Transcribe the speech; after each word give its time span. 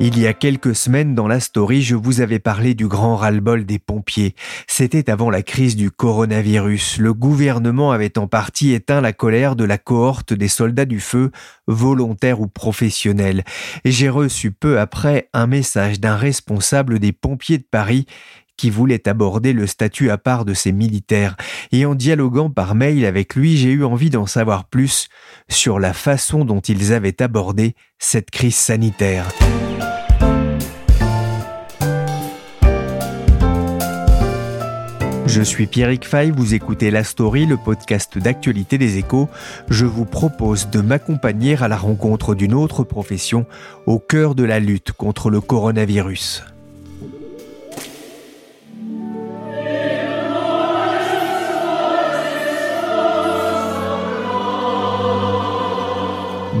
Il 0.00 0.18
y 0.18 0.26
a 0.26 0.34
quelques 0.34 0.74
semaines 0.74 1.14
dans 1.14 1.28
la 1.28 1.38
story, 1.38 1.80
je 1.80 1.94
vous 1.94 2.20
avais 2.20 2.40
parlé 2.40 2.74
du 2.74 2.88
grand 2.88 3.16
ras-le-bol 3.16 3.64
des 3.64 3.78
pompiers. 3.78 4.34
C'était 4.66 5.08
avant 5.08 5.30
la 5.30 5.42
crise 5.42 5.76
du 5.76 5.90
coronavirus. 5.90 6.98
Le 6.98 7.14
gouvernement 7.14 7.92
avait 7.92 8.18
en 8.18 8.26
partie 8.26 8.72
éteint 8.72 9.00
la 9.00 9.12
colère 9.12 9.54
de 9.54 9.64
la 9.64 9.78
cohorte 9.78 10.32
des 10.32 10.48
soldats 10.48 10.84
du 10.84 10.98
feu, 10.98 11.30
volontaires 11.68 12.40
ou 12.40 12.48
professionnels. 12.48 13.44
J'ai 13.84 14.08
reçu 14.08 14.50
peu 14.50 14.80
après 14.80 15.28
un 15.32 15.46
message 15.46 16.00
d'un 16.00 16.16
responsable 16.16 16.98
des 16.98 17.12
pompiers 17.12 17.58
de 17.58 17.66
Paris 17.70 18.06
qui 18.56 18.70
voulait 18.70 19.08
aborder 19.08 19.52
le 19.52 19.66
statut 19.66 20.10
à 20.10 20.18
part 20.18 20.44
de 20.44 20.54
ces 20.54 20.72
militaires, 20.72 21.36
et 21.72 21.86
en 21.86 21.94
dialoguant 21.94 22.50
par 22.50 22.74
mail 22.74 23.04
avec 23.04 23.34
lui, 23.34 23.56
j'ai 23.56 23.70
eu 23.70 23.84
envie 23.84 24.10
d'en 24.10 24.26
savoir 24.26 24.66
plus 24.66 25.08
sur 25.48 25.80
la 25.80 25.92
façon 25.92 26.44
dont 26.44 26.60
ils 26.60 26.92
avaient 26.92 27.20
abordé 27.20 27.74
cette 27.98 28.30
crise 28.30 28.54
sanitaire. 28.54 29.26
Je 35.26 35.40
suis 35.40 35.66
Pierrick 35.66 36.06
Fay, 36.06 36.30
vous 36.30 36.54
écoutez 36.54 36.90
La 36.90 37.02
Story, 37.02 37.46
le 37.46 37.56
podcast 37.56 38.18
d'actualité 38.18 38.76
des 38.76 38.98
échos. 38.98 39.28
Je 39.70 39.86
vous 39.86 40.04
propose 40.04 40.68
de 40.68 40.80
m'accompagner 40.80 41.56
à 41.62 41.68
la 41.68 41.78
rencontre 41.78 42.34
d'une 42.34 42.52
autre 42.52 42.84
profession 42.84 43.46
au 43.86 43.98
cœur 43.98 44.34
de 44.34 44.44
la 44.44 44.60
lutte 44.60 44.92
contre 44.92 45.30
le 45.30 45.40
coronavirus. 45.40 46.44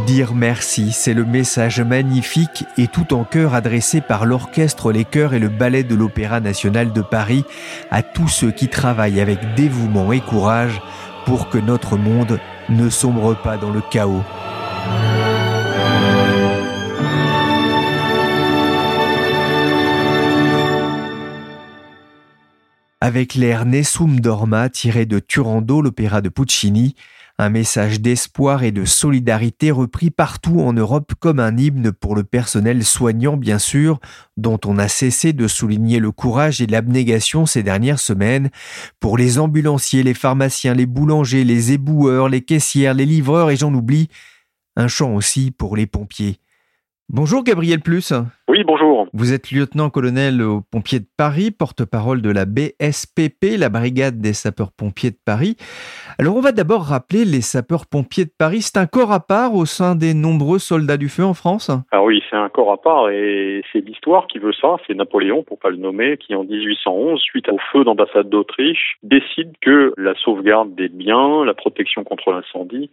Dire 0.06 0.34
merci, 0.34 0.92
c'est 0.92 1.14
le 1.14 1.24
message 1.24 1.80
magnifique 1.80 2.66
et 2.76 2.88
tout 2.88 3.14
en 3.14 3.24
chœur 3.24 3.54
adressé 3.54 4.02
par 4.02 4.26
l'orchestre, 4.26 4.92
les 4.92 5.06
chœurs 5.06 5.32
et 5.32 5.38
le 5.38 5.48
ballet 5.48 5.82
de 5.82 5.94
l'Opéra 5.94 6.40
national 6.40 6.92
de 6.92 7.00
Paris 7.00 7.44
à 7.90 8.02
tous 8.02 8.28
ceux 8.28 8.50
qui 8.50 8.68
travaillent 8.68 9.20
avec 9.20 9.54
dévouement 9.54 10.12
et 10.12 10.20
courage 10.20 10.82
pour 11.24 11.48
que 11.48 11.56
notre 11.56 11.96
monde 11.96 12.38
ne 12.68 12.90
sombre 12.90 13.34
pas 13.34 13.56
dans 13.56 13.70
le 13.70 13.80
chaos. 13.80 14.22
Avec 23.00 23.34
l'air 23.34 23.64
Nessum 23.64 24.20
Dorma 24.20 24.68
tiré 24.68 25.06
de 25.06 25.18
Turando, 25.18 25.80
l'opéra 25.80 26.20
de 26.20 26.28
Puccini, 26.28 26.94
un 27.38 27.50
message 27.50 28.00
d'espoir 28.00 28.62
et 28.62 28.70
de 28.70 28.84
solidarité 28.84 29.72
repris 29.72 30.10
partout 30.10 30.60
en 30.60 30.72
Europe 30.72 31.14
comme 31.18 31.40
un 31.40 31.56
hymne 31.56 31.90
pour 31.90 32.14
le 32.14 32.22
personnel 32.22 32.84
soignant 32.84 33.36
bien 33.36 33.58
sûr, 33.58 33.98
dont 34.36 34.60
on 34.64 34.78
a 34.78 34.86
cessé 34.86 35.32
de 35.32 35.48
souligner 35.48 35.98
le 35.98 36.12
courage 36.12 36.60
et 36.60 36.66
l'abnégation 36.66 37.44
ces 37.44 37.64
dernières 37.64 37.98
semaines, 37.98 38.50
pour 39.00 39.18
les 39.18 39.40
ambulanciers, 39.40 40.04
les 40.04 40.14
pharmaciens, 40.14 40.74
les 40.74 40.86
boulangers, 40.86 41.44
les 41.44 41.72
éboueurs, 41.72 42.28
les 42.28 42.42
caissières, 42.42 42.94
les 42.94 43.06
livreurs 43.06 43.50
et 43.50 43.56
j'en 43.56 43.74
oublie, 43.74 44.08
un 44.76 44.86
chant 44.86 45.14
aussi 45.14 45.50
pour 45.50 45.76
les 45.76 45.86
pompiers. 45.86 46.38
Bonjour 47.08 47.42
Gabriel 47.42 47.80
Plus. 47.80 48.12
Oui, 48.48 48.62
bonjour. 48.64 48.93
Vous 49.16 49.32
êtes 49.32 49.52
lieutenant-colonel 49.52 50.42
aux 50.42 50.62
pompiers 50.72 50.98
de 50.98 51.06
Paris, 51.16 51.52
porte-parole 51.52 52.20
de 52.20 52.32
la 52.32 52.46
BSPP, 52.46 53.56
la 53.56 53.68
Brigade 53.68 54.20
des 54.20 54.32
sapeurs-pompiers 54.32 55.12
de 55.12 55.18
Paris. 55.24 55.54
Alors 56.18 56.34
on 56.34 56.40
va 56.40 56.50
d'abord 56.50 56.82
rappeler 56.82 57.24
les 57.24 57.40
sapeurs-pompiers 57.40 58.24
de 58.24 58.32
Paris. 58.36 58.62
C'est 58.62 58.76
un 58.76 58.86
corps 58.86 59.12
à 59.12 59.20
part 59.20 59.54
au 59.54 59.66
sein 59.66 59.94
des 59.94 60.14
nombreux 60.14 60.58
soldats 60.58 60.96
du 60.96 61.08
feu 61.08 61.22
en 61.22 61.32
France? 61.32 61.70
Ah 61.92 62.02
oui, 62.02 62.24
c'est 62.28 62.34
un 62.34 62.48
corps 62.48 62.72
à 62.72 62.82
part 62.82 63.08
et 63.10 63.62
c'est 63.72 63.86
l'histoire 63.86 64.26
qui 64.26 64.40
veut 64.40 64.52
ça. 64.52 64.78
C'est 64.84 64.94
Napoléon, 64.94 65.44
pour 65.44 65.60
pas 65.60 65.70
le 65.70 65.76
nommer, 65.76 66.16
qui 66.16 66.34
en 66.34 66.42
1811, 66.42 67.20
suite 67.20 67.48
au 67.48 67.58
feu 67.70 67.84
d'ambassade 67.84 68.28
d'Autriche, 68.28 68.98
décide 69.04 69.52
que 69.60 69.94
la 69.96 70.16
sauvegarde 70.16 70.74
des 70.74 70.88
biens, 70.88 71.44
la 71.44 71.54
protection 71.54 72.02
contre 72.02 72.32
l'incendie, 72.32 72.90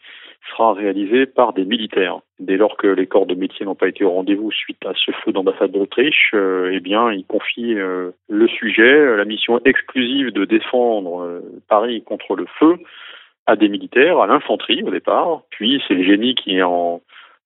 sera 0.49 0.73
réalisé 0.73 1.25
par 1.25 1.53
des 1.53 1.65
militaires. 1.65 2.19
Dès 2.39 2.57
lors 2.57 2.77
que 2.77 2.87
les 2.87 3.07
corps 3.07 3.25
de 3.25 3.35
métier 3.35 3.65
n'ont 3.65 3.75
pas 3.75 3.87
été 3.87 4.03
au 4.03 4.11
rendez-vous 4.11 4.51
suite 4.51 4.83
à 4.85 4.93
ce 4.95 5.11
feu 5.23 5.31
d'ambassade 5.31 5.71
d'Autriche, 5.71 6.31
euh, 6.33 6.71
eh 6.73 6.79
bien, 6.79 7.11
il 7.11 7.25
confie 7.25 7.75
euh, 7.75 8.11
le 8.27 8.47
sujet, 8.47 9.15
la 9.15 9.25
mission 9.25 9.59
exclusive 9.65 10.31
de 10.31 10.45
défendre 10.45 11.21
euh, 11.21 11.41
Paris 11.69 12.03
contre 12.03 12.35
le 12.35 12.45
feu 12.59 12.77
à 13.45 13.55
des 13.55 13.69
militaires, 13.69 14.19
à 14.19 14.27
l'infanterie 14.27 14.83
au 14.83 14.91
départ. 14.91 15.41
Puis 15.51 15.81
c'est 15.87 15.93
le 15.93 16.03
génie 16.03 16.35
qui 16.35 16.61
en 16.61 17.01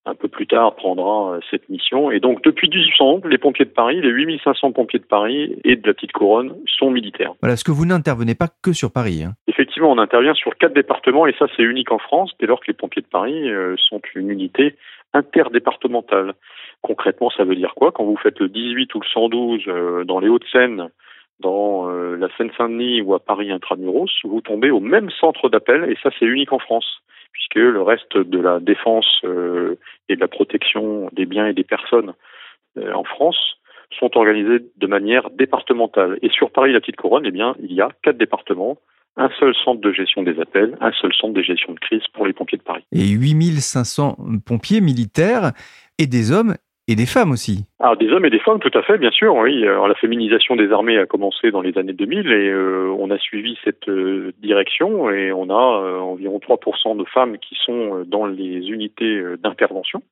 un 0.06 0.16
peu 0.16 0.28
plus 0.28 0.48
tard 0.48 0.76
prendra 0.76 1.34
euh, 1.34 1.40
cette 1.50 1.68
mission. 1.70 2.12
Et 2.12 2.20
donc 2.20 2.44
depuis 2.44 2.70
1811, 2.70 3.24
les 3.26 3.38
pompiers 3.38 3.66
de 3.66 3.72
Paris, 3.72 4.02
les 4.02 4.10
8500 4.10 4.72
pompiers 4.72 5.00
de 5.00 5.06
Paris 5.06 5.58
et 5.64 5.76
de 5.76 5.88
la 5.88 5.94
petite 5.94 6.12
couronne 6.12 6.56
sont 6.78 6.92
militaires. 6.92 7.34
Voilà, 7.42 7.56
ce 7.56 7.64
que 7.64 7.72
vous 7.72 7.86
n'intervenez 7.86 8.36
pas 8.36 8.48
que 8.62 8.72
sur 8.72 8.92
Paris. 8.92 9.24
Hein. 9.24 9.34
Effectivement, 9.76 9.92
on 9.92 10.02
intervient 10.02 10.34
sur 10.34 10.56
quatre 10.56 10.74
départements 10.74 11.28
et 11.28 11.36
ça 11.38 11.48
c'est 11.56 11.64
unique 11.64 11.92
en 11.92 11.98
France 11.98 12.32
dès 12.40 12.46
lors 12.46 12.62
que 12.62 12.68
les 12.68 12.74
pompiers 12.74 13.02
de 13.02 13.08
Paris 13.08 13.50
euh, 13.52 13.76
sont 13.78 14.02
une 14.16 14.30
unité 14.30 14.78
interdépartementale. 15.14 16.34
Concrètement, 16.82 17.30
ça 17.30 17.44
veut 17.44 17.58
dire 17.58 17.74
quoi? 17.76 17.92
Quand 17.92 18.06
vous 18.06 18.16
faites 18.16 18.40
le 18.40 18.48
18 18.48 18.96
ou 18.96 19.02
le 19.02 19.06
112 19.06 19.64
euh, 19.68 20.06
dans 20.06 20.20
les 20.20 20.30
Hauts-de-Seine, 20.30 20.90
dans 21.42 21.90
la 21.90 22.30
Seine-Saint-Denis 22.38 23.02
ou 23.02 23.14
à 23.14 23.20
Paris 23.20 23.52
intramuros, 23.52 24.10
vous 24.24 24.40
tombez 24.40 24.72
au 24.72 24.80
même 24.80 25.10
centre 25.10 25.50
d'appel 25.50 25.92
et 25.92 25.98
ça 26.02 26.10
c'est 26.18 26.26
unique 26.26 26.54
en 26.54 26.60
France 26.60 27.02
puisque 27.36 27.56
le 27.56 27.82
reste 27.82 28.18
de 28.18 28.40
la 28.40 28.62
défense 28.62 29.20
euh, 29.26 29.78
et 30.08 30.16
de 30.16 30.22
la 30.22 30.30
protection 30.30 31.10
des 31.12 31.26
biens 31.26 31.48
et 31.48 31.54
des 31.54 31.66
personnes 31.66 32.14
euh, 32.78 32.94
en 32.94 33.04
France 33.04 33.58
sont 34.00 34.18
organisés 34.18 34.66
de 34.78 34.88
manière 34.88 35.30
départementale. 35.32 36.18
Et 36.22 36.30
sur 36.30 36.52
Paris, 36.52 36.72
la 36.72 36.80
petite 36.80 36.96
couronne, 36.96 37.26
eh 37.26 37.32
bien, 37.32 37.56
il 37.60 37.74
y 37.74 37.82
a 37.82 37.90
quatre 38.02 38.18
départements, 38.18 38.78
un 39.18 39.30
seul 39.40 39.54
centre 39.64 39.82
de 39.82 39.92
gestion 39.92 40.24
des 40.24 40.40
appels, 40.40 40.78
un 40.82 40.92
seul 40.92 41.14
centre 41.14 41.34
de 41.34 41.42
gestion 41.42 41.74
de 41.74 41.80
crise 41.80 42.04
pour 42.14 42.26
les 42.28 42.34
pompiers 42.34 42.58
de 42.58 42.64
Paris. 42.64 42.84
Et 42.92 43.10
8500 43.10 44.18
pompiers 44.46 44.82
militaires 44.82 45.52
et 45.98 46.08
des 46.08 46.32
hommes 46.32 46.56
et 46.88 46.96
des 46.96 47.06
femmes 47.06 47.32
aussi. 47.32 47.66
Ah, 47.80 47.96
des 47.96 48.10
hommes 48.12 48.26
et 48.26 48.30
des 48.30 48.40
femmes, 48.40 48.60
tout 48.60 48.78
à 48.78 48.84
fait, 48.84 48.98
bien 48.98 49.12
sûr. 49.12 49.36
Oui, 49.36 49.64
Alors, 49.64 49.88
la 49.88 49.96
féminisation 49.96 50.56
des 50.56 50.72
armées 50.72 51.00
a 51.00 51.06
commencé 51.06 51.50
dans 51.50 51.62
les 51.62 51.78
années 51.78 51.94
2000 51.94 52.32
et 52.32 52.50
euh, 52.50 52.94
on 53.00 53.10
a 53.10 53.18
suivi 53.18 53.58
cette 53.64 53.90
euh, 53.90 54.34
direction 54.40 55.10
et 55.10 55.32
on 55.32 55.50
a 55.50 55.82
euh, 55.84 56.00
environ 56.00 56.38
3% 56.38 56.98
de 56.98 57.06
femmes 57.06 57.38
qui 57.40 57.56
sont 57.66 58.04
dans 58.06 58.28
les 58.28 58.70
unités 58.70 59.24
d'intervention. 59.42 60.04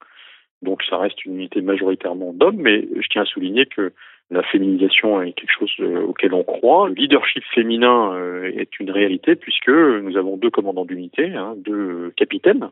Donc 0.64 0.82
ça 0.90 0.98
reste 0.98 1.24
une 1.26 1.36
unité 1.36 1.62
majoritairement 1.62 2.34
d'hommes, 2.34 2.58
mais 2.58 2.88
je 2.96 3.08
tiens 3.10 3.24
à 3.24 3.26
souligner 3.26 3.66
que 3.66 3.94
la 4.30 4.44
féminisation 4.44 5.22
est 5.22 5.34
quelque 5.34 5.52
chose 5.60 5.74
auquel 6.08 6.34
on 6.34 6.44
croit. 6.44 6.88
Le 6.88 6.96
leadership 6.96 7.44
féminin 7.54 8.18
est 8.46 8.80
une 8.80 8.90
réalité 8.90 9.36
puisque 9.36 9.70
nous 9.70 10.18
avons 10.18 10.38
deux 10.38 10.50
commandants 10.50 10.86
d'unité, 10.86 11.34
hein, 11.34 11.54
deux 11.58 12.12
capitaines 12.18 12.70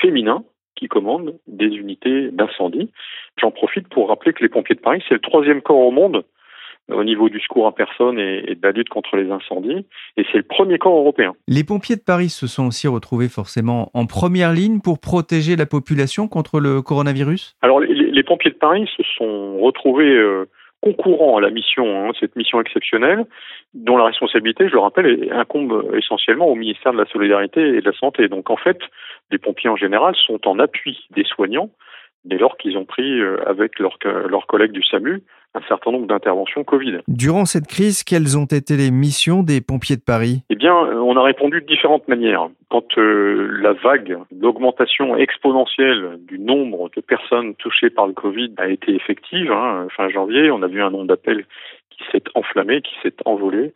féminins 0.00 0.44
qui 0.74 0.88
commandent 0.88 1.38
des 1.46 1.66
unités 1.66 2.30
d'incendie. 2.30 2.90
J'en 3.40 3.50
profite 3.50 3.88
pour 3.88 4.08
rappeler 4.08 4.32
que 4.32 4.42
les 4.42 4.48
pompiers 4.48 4.74
de 4.74 4.80
Paris, 4.80 5.02
c'est 5.08 5.14
le 5.14 5.20
troisième 5.20 5.62
corps 5.62 5.78
au 5.86 5.90
monde 5.90 6.24
au 6.92 7.04
niveau 7.04 7.28
du 7.28 7.40
secours 7.40 7.66
à 7.66 7.74
personne 7.74 8.18
et, 8.18 8.54
de 8.54 8.60
la 8.62 8.70
lutte 8.70 8.88
contre 8.88 9.16
les 9.16 9.30
incendies, 9.30 9.86
et 10.16 10.24
c'est 10.30 10.38
le 10.38 10.44
premier 10.44 10.78
corps 10.78 10.96
européen. 10.96 11.34
Les 11.48 11.64
pompiers 11.64 11.96
de 11.96 12.02
Paris 12.02 12.28
se 12.28 12.46
sont 12.46 12.66
aussi 12.66 12.86
retrouvés 12.86 13.28
forcément 13.28 13.90
en 13.94 14.06
première 14.06 14.52
ligne 14.52 14.80
pour 14.80 15.00
protéger 15.00 15.56
la 15.56 15.66
population 15.66 16.28
contre 16.28 16.60
le 16.60 16.82
coronavirus? 16.82 17.56
Alors 17.62 17.80
les, 17.80 18.22
pompiers 18.22 18.50
de 18.50 18.56
Paris 18.56 18.88
se 18.96 19.02
sont 19.16 19.58
retrouvés 19.58 20.04
euh, 20.04 20.48
concourant 20.82 21.36
à 21.38 21.40
la 21.40 21.50
mission, 21.50 22.08
hein, 22.08 22.12
cette 22.20 22.36
mission 22.36 22.60
exceptionnelle, 22.60 23.24
dont 23.74 23.96
la 23.96 24.04
responsabilité, 24.04 24.68
je 24.68 24.74
le 24.74 24.80
rappelle, 24.80 25.28
incombe 25.32 25.90
essentiellement 25.94 26.46
au 26.46 26.54
ministère 26.54 26.92
de 26.92 26.98
la 26.98 27.06
Solidarité 27.06 27.60
et 27.60 27.80
de 27.80 27.90
la 27.90 27.96
Santé. 27.96 28.28
Donc 28.28 28.50
en 28.50 28.56
fait, 28.56 28.78
les 29.30 29.38
pompiers 29.38 29.70
en 29.70 29.76
général 29.76 30.14
sont 30.14 30.46
en 30.46 30.58
appui 30.58 31.06
des 31.10 31.24
soignants 31.24 31.70
dès 32.24 32.38
lors 32.38 32.56
qu'ils 32.56 32.76
ont 32.76 32.84
pris 32.84 33.20
euh, 33.20 33.38
avec 33.46 33.78
leurs 33.78 34.46
collègues 34.46 34.72
du 34.72 34.82
SAMU 34.82 35.22
un 35.56 35.62
certain 35.68 35.90
nombre 35.90 36.06
d'interventions 36.06 36.64
Covid. 36.64 36.98
Durant 37.08 37.44
cette 37.46 37.66
crise, 37.66 38.04
quelles 38.04 38.36
ont 38.38 38.44
été 38.44 38.76
les 38.76 38.90
missions 38.90 39.42
des 39.42 39.60
pompiers 39.60 39.96
de 39.96 40.02
Paris? 40.02 40.42
Eh 40.50 40.54
bien, 40.54 40.74
on 40.74 41.16
a 41.16 41.22
répondu 41.22 41.60
de 41.62 41.66
différentes 41.66 42.06
manières. 42.08 42.48
Quand 42.68 42.98
euh, 42.98 43.48
la 43.62 43.72
vague 43.72 44.18
d'augmentation 44.30 45.16
exponentielle 45.16 46.18
du 46.28 46.38
nombre 46.38 46.90
de 46.94 47.00
personnes 47.00 47.54
touchées 47.54 47.90
par 47.90 48.06
le 48.06 48.12
Covid 48.12 48.52
a 48.58 48.68
été 48.68 48.94
effective, 48.94 49.50
hein, 49.50 49.86
fin 49.96 50.08
janvier, 50.08 50.50
on 50.50 50.62
a 50.62 50.66
vu 50.66 50.82
un 50.82 50.90
nombre 50.90 51.06
d'appels 51.06 51.46
qui 51.90 52.04
s'est 52.12 52.24
enflammé, 52.34 52.82
qui 52.82 52.94
s'est 53.02 53.16
envolé. 53.24 53.72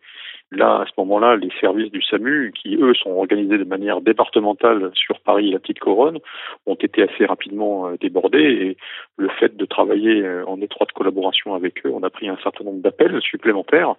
Là, 0.53 0.81
à 0.81 0.85
ce 0.85 0.91
moment-là, 0.97 1.37
les 1.37 1.49
services 1.61 1.91
du 1.91 2.01
SAMU, 2.01 2.51
qui 2.51 2.75
eux 2.75 2.93
sont 2.93 3.11
organisés 3.11 3.57
de 3.57 3.63
manière 3.63 4.01
départementale 4.01 4.91
sur 4.95 5.21
Paris 5.21 5.47
et 5.47 5.51
la 5.53 5.59
Petite 5.59 5.79
Couronne, 5.79 6.17
ont 6.65 6.75
été 6.75 7.03
assez 7.03 7.25
rapidement 7.25 7.87
euh, 7.87 7.95
débordés. 8.01 8.39
Et 8.39 8.77
le 9.15 9.29
fait 9.29 9.55
de 9.55 9.65
travailler 9.65 10.21
euh, 10.21 10.43
en 10.47 10.59
étroite 10.59 10.91
collaboration 10.91 11.55
avec 11.55 11.85
eux, 11.85 11.91
on 11.93 12.03
a 12.03 12.09
pris 12.09 12.27
un 12.27 12.35
certain 12.43 12.65
nombre 12.65 12.81
d'appels 12.81 13.21
supplémentaires. 13.21 13.95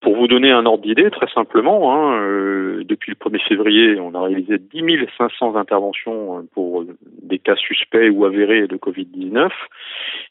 Pour 0.00 0.14
vous 0.14 0.28
donner 0.28 0.52
un 0.52 0.64
ordre 0.64 0.84
d'idée, 0.84 1.10
très 1.10 1.28
simplement, 1.34 1.92
hein, 1.92 2.20
euh, 2.20 2.84
depuis 2.84 3.10
le 3.10 3.16
1er 3.16 3.42
février, 3.48 3.98
on 3.98 4.14
a 4.14 4.22
réalisé 4.22 4.58
10 4.58 5.08
500 5.18 5.56
interventions 5.56 6.46
pour 6.54 6.84
des 7.22 7.40
cas 7.40 7.56
suspects 7.56 8.10
ou 8.10 8.24
avérés 8.24 8.68
de 8.68 8.76
Covid-19. 8.76 9.50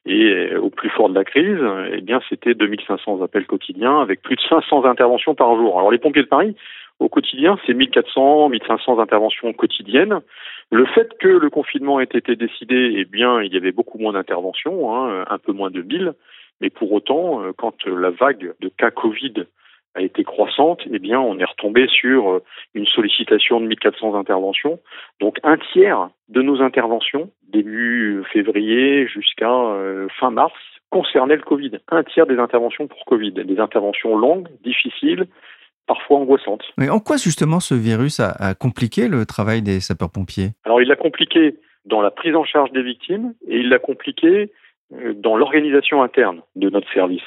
Et 0.06 0.56
au 0.56 0.70
plus 0.70 0.90
fort 0.90 1.10
de 1.10 1.16
la 1.16 1.26
crise, 1.26 1.60
eh 1.92 2.02
bien, 2.02 2.22
c'était 2.30 2.54
2500 2.54 3.22
appels 3.24 3.48
quotidiens 3.48 4.00
avec 4.00 4.22
plus 4.22 4.36
de 4.36 4.42
500 4.42 4.86
interventions 4.86 5.36
par 5.36 5.56
jour. 5.56 5.65
Alors 5.74 5.92
les 5.92 5.98
pompiers 5.98 6.24
de 6.24 6.28
Paris, 6.28 6.56
au 7.00 7.10
quotidien, 7.10 7.58
c'est 7.66 7.74
1400, 7.74 8.50
1500 8.50 9.00
interventions 9.00 9.52
quotidiennes. 9.54 10.22
Le 10.72 10.86
fait 10.86 11.10
que 11.20 11.28
le 11.28 11.50
confinement 11.50 12.00
ait 12.00 12.04
été 12.06 12.36
décidé, 12.36 12.96
eh 12.98 13.06
bien, 13.06 13.42
il 13.42 13.54
y 13.54 13.58
avait 13.58 13.74
beaucoup 13.74 13.98
moins 13.98 14.14
d'interventions, 14.14 14.96
hein, 14.96 15.26
un 15.30 15.38
peu 15.38 15.52
moins 15.52 15.72
de 15.72 15.82
1000. 15.82 16.14
Mais 16.62 16.70
pour 16.70 16.92
autant, 16.94 17.44
euh, 17.44 17.52
quand 17.56 17.86
la 17.86 18.12
vague 18.12 18.54
de 18.62 18.70
cas 18.70 18.92
Covid 18.92 19.46
a 19.94 20.02
été 20.02 20.24
croissante, 20.24 20.82
eh 20.92 21.00
bien, 21.00 21.20
on 21.20 21.40
est 21.40 21.46
retombé 21.46 21.88
sur 21.88 22.30
euh, 22.30 22.44
une 22.74 22.86
sollicitation 22.86 23.60
de 23.60 23.68
1400 23.68 24.16
interventions. 24.16 24.80
Donc, 25.20 25.38
un 25.44 25.58
tiers 25.58 26.10
de 26.30 26.42
nos 26.42 26.62
interventions, 26.62 27.32
début 27.50 28.24
février 28.32 29.08
jusqu'à 29.08 29.52
euh, 29.52 30.08
fin 30.20 30.32
mars, 30.32 30.54
concernaient 30.92 31.36
le 31.36 31.42
Covid. 31.42 31.72
Un 31.90 32.04
tiers 32.04 32.26
des 32.26 32.38
interventions 32.38 32.88
pour 32.88 33.04
Covid. 33.06 33.32
Des 33.32 33.60
interventions 33.60 34.18
longues, 34.18 34.48
difficiles, 34.64 35.28
parfois 35.88 36.18
angoissantes. 36.20 36.64
Mais 36.78 36.90
en 36.90 37.00
quoi, 37.00 37.18
justement, 37.18 37.60
ce 37.60 37.76
virus 37.76 38.20
a, 38.20 38.32
a 38.32 38.56
compliqué 38.56 39.08
le 39.08 39.26
travail 39.26 39.62
des 39.62 39.80
sapeurs-pompiers? 39.80 40.52
Alors, 40.64 40.82
il 40.82 40.88
l'a 40.88 40.96
compliqué 40.96 41.58
dans 41.86 42.02
la 42.02 42.12
prise 42.12 42.36
en 42.36 42.44
charge 42.44 42.72
des 42.72 42.84
victimes 42.84 43.34
et 43.48 43.60
il 43.60 43.70
l'a 43.70 43.80
compliqué 43.80 44.52
euh, 44.94 45.14
dans 45.14 45.38
l'organisation 45.38 46.02
interne 46.02 46.42
de 46.56 46.70
notre 46.70 46.92
service. 46.92 47.24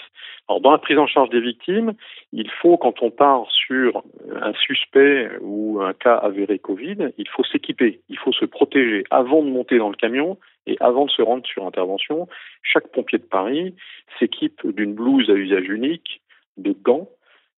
Alors, 0.49 0.60
dans 0.60 0.70
la 0.70 0.78
prise 0.78 0.99
en 0.99 1.06
charge 1.06 1.28
des 1.28 1.40
victimes, 1.40 1.93
il 2.32 2.50
faut, 2.50 2.78
quand 2.78 3.02
on 3.02 3.10
part 3.10 3.46
sur 3.50 4.02
un 4.40 4.55
suspect 4.55 5.28
ou 5.43 5.81
un 5.82 5.93
cas 5.93 6.14
avéré 6.14 6.58
Covid, 6.58 7.10
il 7.19 7.28
faut 7.28 7.44
s'équiper, 7.44 8.00
il 8.08 8.19
faut 8.19 8.32
se 8.32 8.46
protéger 8.46 9.05
avant 9.10 9.43
de 9.43 9.50
monter 9.50 9.76
dans 9.76 9.90
le 9.90 9.96
camion 9.96 10.38
et 10.66 10.76
avant 10.81 11.05
de 11.05 11.10
se 11.10 11.20
rendre 11.20 11.46
sur 11.46 11.66
intervention. 11.66 12.28
Chaque 12.62 12.88
pompier 12.88 13.19
de 13.19 13.25
Paris 13.25 13.75
s'équipe 14.19 14.66
d'une 14.66 14.94
blouse 14.94 15.28
à 15.28 15.34
usage 15.34 15.69
unique, 15.69 16.22
de 16.56 16.72
gants, 16.72 17.10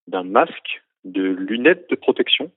d'un 0.09 0.25
masque, 0.25 0.83
de 1.05 1.23
lunettes 1.23 1.89
de 1.91 1.97
protection 1.97 2.51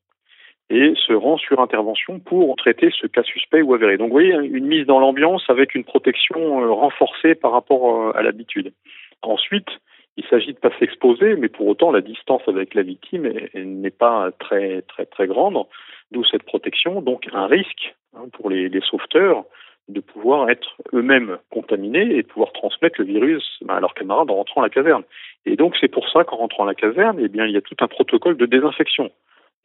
et 0.69 0.93
se 0.95 1.13
rend 1.13 1.37
sur 1.37 1.59
intervention 1.59 2.19
pour 2.19 2.55
traiter 2.55 2.89
ce 2.99 3.07
cas 3.07 3.23
suspect 3.23 3.61
ou 3.61 3.73
avéré. 3.73 3.97
Donc 3.97 4.07
vous 4.07 4.13
voyez, 4.13 4.33
une 4.33 4.65
mise 4.65 4.85
dans 4.85 4.99
l'ambiance 4.99 5.43
avec 5.49 5.75
une 5.75 5.83
protection 5.83 6.63
euh, 6.63 6.71
renforcée 6.71 7.35
par 7.35 7.51
rapport 7.51 8.07
euh, 8.07 8.11
à 8.15 8.23
l'habitude. 8.23 8.73
Ensuite, 9.21 9.67
il 10.15 10.25
s'agit 10.25 10.53
de 10.53 10.59
pas 10.59 10.71
s'exposer, 10.79 11.35
mais 11.35 11.49
pour 11.49 11.67
autant 11.67 11.91
la 11.91 12.01
distance 12.01 12.41
avec 12.47 12.75
la 12.75 12.83
victime 12.83 13.31
n'est 13.55 13.89
pas 13.89 14.31
très 14.39 14.83
très 14.83 15.05
très 15.05 15.27
grande, 15.27 15.65
d'où 16.11 16.23
cette 16.23 16.43
protection. 16.43 17.01
Donc 17.01 17.27
un 17.33 17.47
risque 17.47 17.95
hein, 18.15 18.25
pour 18.33 18.49
les, 18.49 18.69
les, 18.69 18.81
sauveteurs 18.81 19.43
de 19.89 19.99
pouvoir 19.99 20.49
être 20.49 20.77
eux-mêmes 20.93 21.37
contaminés 21.51 22.15
et 22.15 22.23
de 22.23 22.27
pouvoir 22.27 22.53
transmettre 22.53 22.99
le 22.99 23.05
virus 23.05 23.59
à 23.67 23.79
leurs 23.79 23.93
camarades 23.93 24.29
en 24.29 24.35
rentrant 24.35 24.61
à 24.61 24.65
la 24.65 24.69
caserne. 24.69 25.03
Et 25.45 25.55
donc 25.55 25.75
c'est 25.79 25.89
pour 25.89 26.09
ça 26.09 26.23
qu'en 26.23 26.37
rentrant 26.37 26.63
à 26.63 26.67
la 26.67 26.75
caserne, 26.75 27.17
eh 27.19 27.27
bien 27.27 27.45
il 27.45 27.53
y 27.53 27.57
a 27.57 27.61
tout 27.61 27.75
un 27.79 27.87
protocole 27.87 28.37
de 28.37 28.45
désinfection 28.45 29.11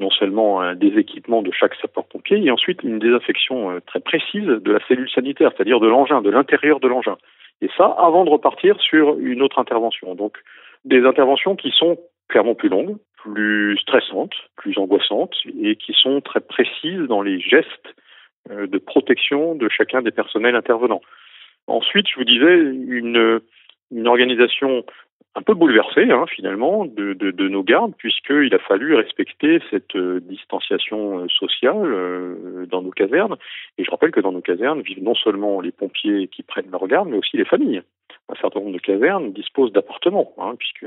non 0.00 0.10
seulement 0.10 0.74
des 0.74 0.98
équipements 0.98 1.42
de 1.42 1.50
chaque 1.50 1.74
sapeur-pompier, 1.76 2.44
et 2.44 2.50
ensuite 2.50 2.82
une 2.82 2.98
désinfection 2.98 3.70
euh, 3.70 3.80
très 3.80 4.00
précise 4.00 4.46
de 4.46 4.72
la 4.72 4.78
cellule 4.86 5.10
sanitaire, 5.10 5.50
c'est-à-dire 5.56 5.80
de 5.80 5.88
l'engin, 5.88 6.22
de 6.22 6.30
l'intérieur 6.30 6.80
de 6.80 6.88
l'engin. 6.88 7.16
Et 7.60 7.68
ça, 7.76 7.86
avant 7.98 8.24
de 8.24 8.30
repartir 8.30 8.80
sur 8.80 9.18
une 9.18 9.42
autre 9.42 9.58
intervention. 9.58 10.14
Donc, 10.14 10.38
des 10.84 11.04
interventions 11.04 11.56
qui 11.56 11.72
sont 11.72 11.98
clairement 12.28 12.54
plus 12.54 12.68
longues, 12.68 12.96
plus 13.16 13.76
stressantes, 13.78 14.34
plus 14.56 14.78
angoissantes, 14.78 15.34
et 15.60 15.74
qui 15.74 15.92
sont 15.92 16.20
très 16.20 16.40
précises 16.40 17.02
dans 17.08 17.22
les 17.22 17.40
gestes 17.40 17.94
de 18.48 18.78
protection 18.78 19.54
de 19.54 19.68
chacun 19.68 20.02
des 20.02 20.10
personnels 20.10 20.56
intervenants. 20.56 21.02
Ensuite, 21.68 22.06
je 22.08 22.16
vous 22.16 22.24
disais, 22.24 22.56
une, 22.56 23.40
organisation 24.06 24.84
un 25.34 25.42
peu 25.42 25.54
bouleversé 25.54 26.10
hein, 26.10 26.24
finalement 26.26 26.86
de, 26.86 27.48
nos 27.48 27.62
gardes 27.62 27.94
puisqu'il 27.96 28.52
a 28.54 28.58
fallu 28.58 28.94
respecter 28.94 29.60
cette 29.70 29.94
euh, 29.94 30.20
distanciation 30.20 31.20
euh, 31.20 31.28
sociale 31.28 31.76
euh, 31.84 32.66
dans 32.66 32.82
nos 32.82 32.90
casernes. 32.90 33.36
Et 33.76 33.84
je 33.84 33.90
rappelle 33.90 34.10
que 34.10 34.20
dans 34.20 34.32
nos 34.32 34.40
casernes 34.40 34.80
vivent 34.80 35.02
non 35.02 35.14
seulement 35.14 35.60
les 35.60 35.70
pompiers 35.70 36.28
qui 36.28 36.42
prennent 36.42 36.70
leur 36.70 36.86
garde, 36.88 37.08
mais 37.08 37.18
aussi 37.18 37.36
les 37.36 37.44
familles. 37.44 37.82
Un 38.30 38.34
certain 38.40 38.60
nombre 38.60 38.72
de 38.72 38.78
casernes 38.78 39.32
disposent 39.32 39.72
d'appartements, 39.72 40.32
hein, 40.38 40.54
puisque 40.58 40.86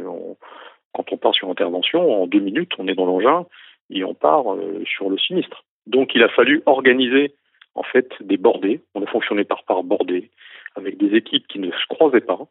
quand 0.94 1.14
on 1.14 1.18
part 1.18 1.34
sur 1.34 1.50
intervention, 1.50 2.22
en 2.24 2.28
deux 2.28 2.40
minutes, 2.40 2.74
on 2.78 2.88
est 2.88 2.96
dans 2.96 3.06
l'engin 3.06 3.46
et 3.90 4.04
on 4.04 4.14
part 4.14 4.44
sur 4.86 5.10
le 5.10 5.18
sinistre. 5.18 5.64
Donc 5.88 6.14
il 6.14 6.24
a 6.24 6.30
fallu 6.30 6.62
organiser 6.66 7.34
en 7.76 7.84
fait 7.84 8.12
des 8.22 8.38
bordées. 8.38 8.82
On 8.96 9.04
a 9.04 9.08
fonctionné 9.08 9.44
par 9.44 9.64
par 9.64 9.84
bordées 9.84 10.30
avec 10.76 10.98
des 10.98 11.16
équipes 11.16 11.48
qui 11.48 11.60
ne 11.60 11.72
se 11.72 11.88
croisaient 11.90 12.22
pas, 12.22 12.48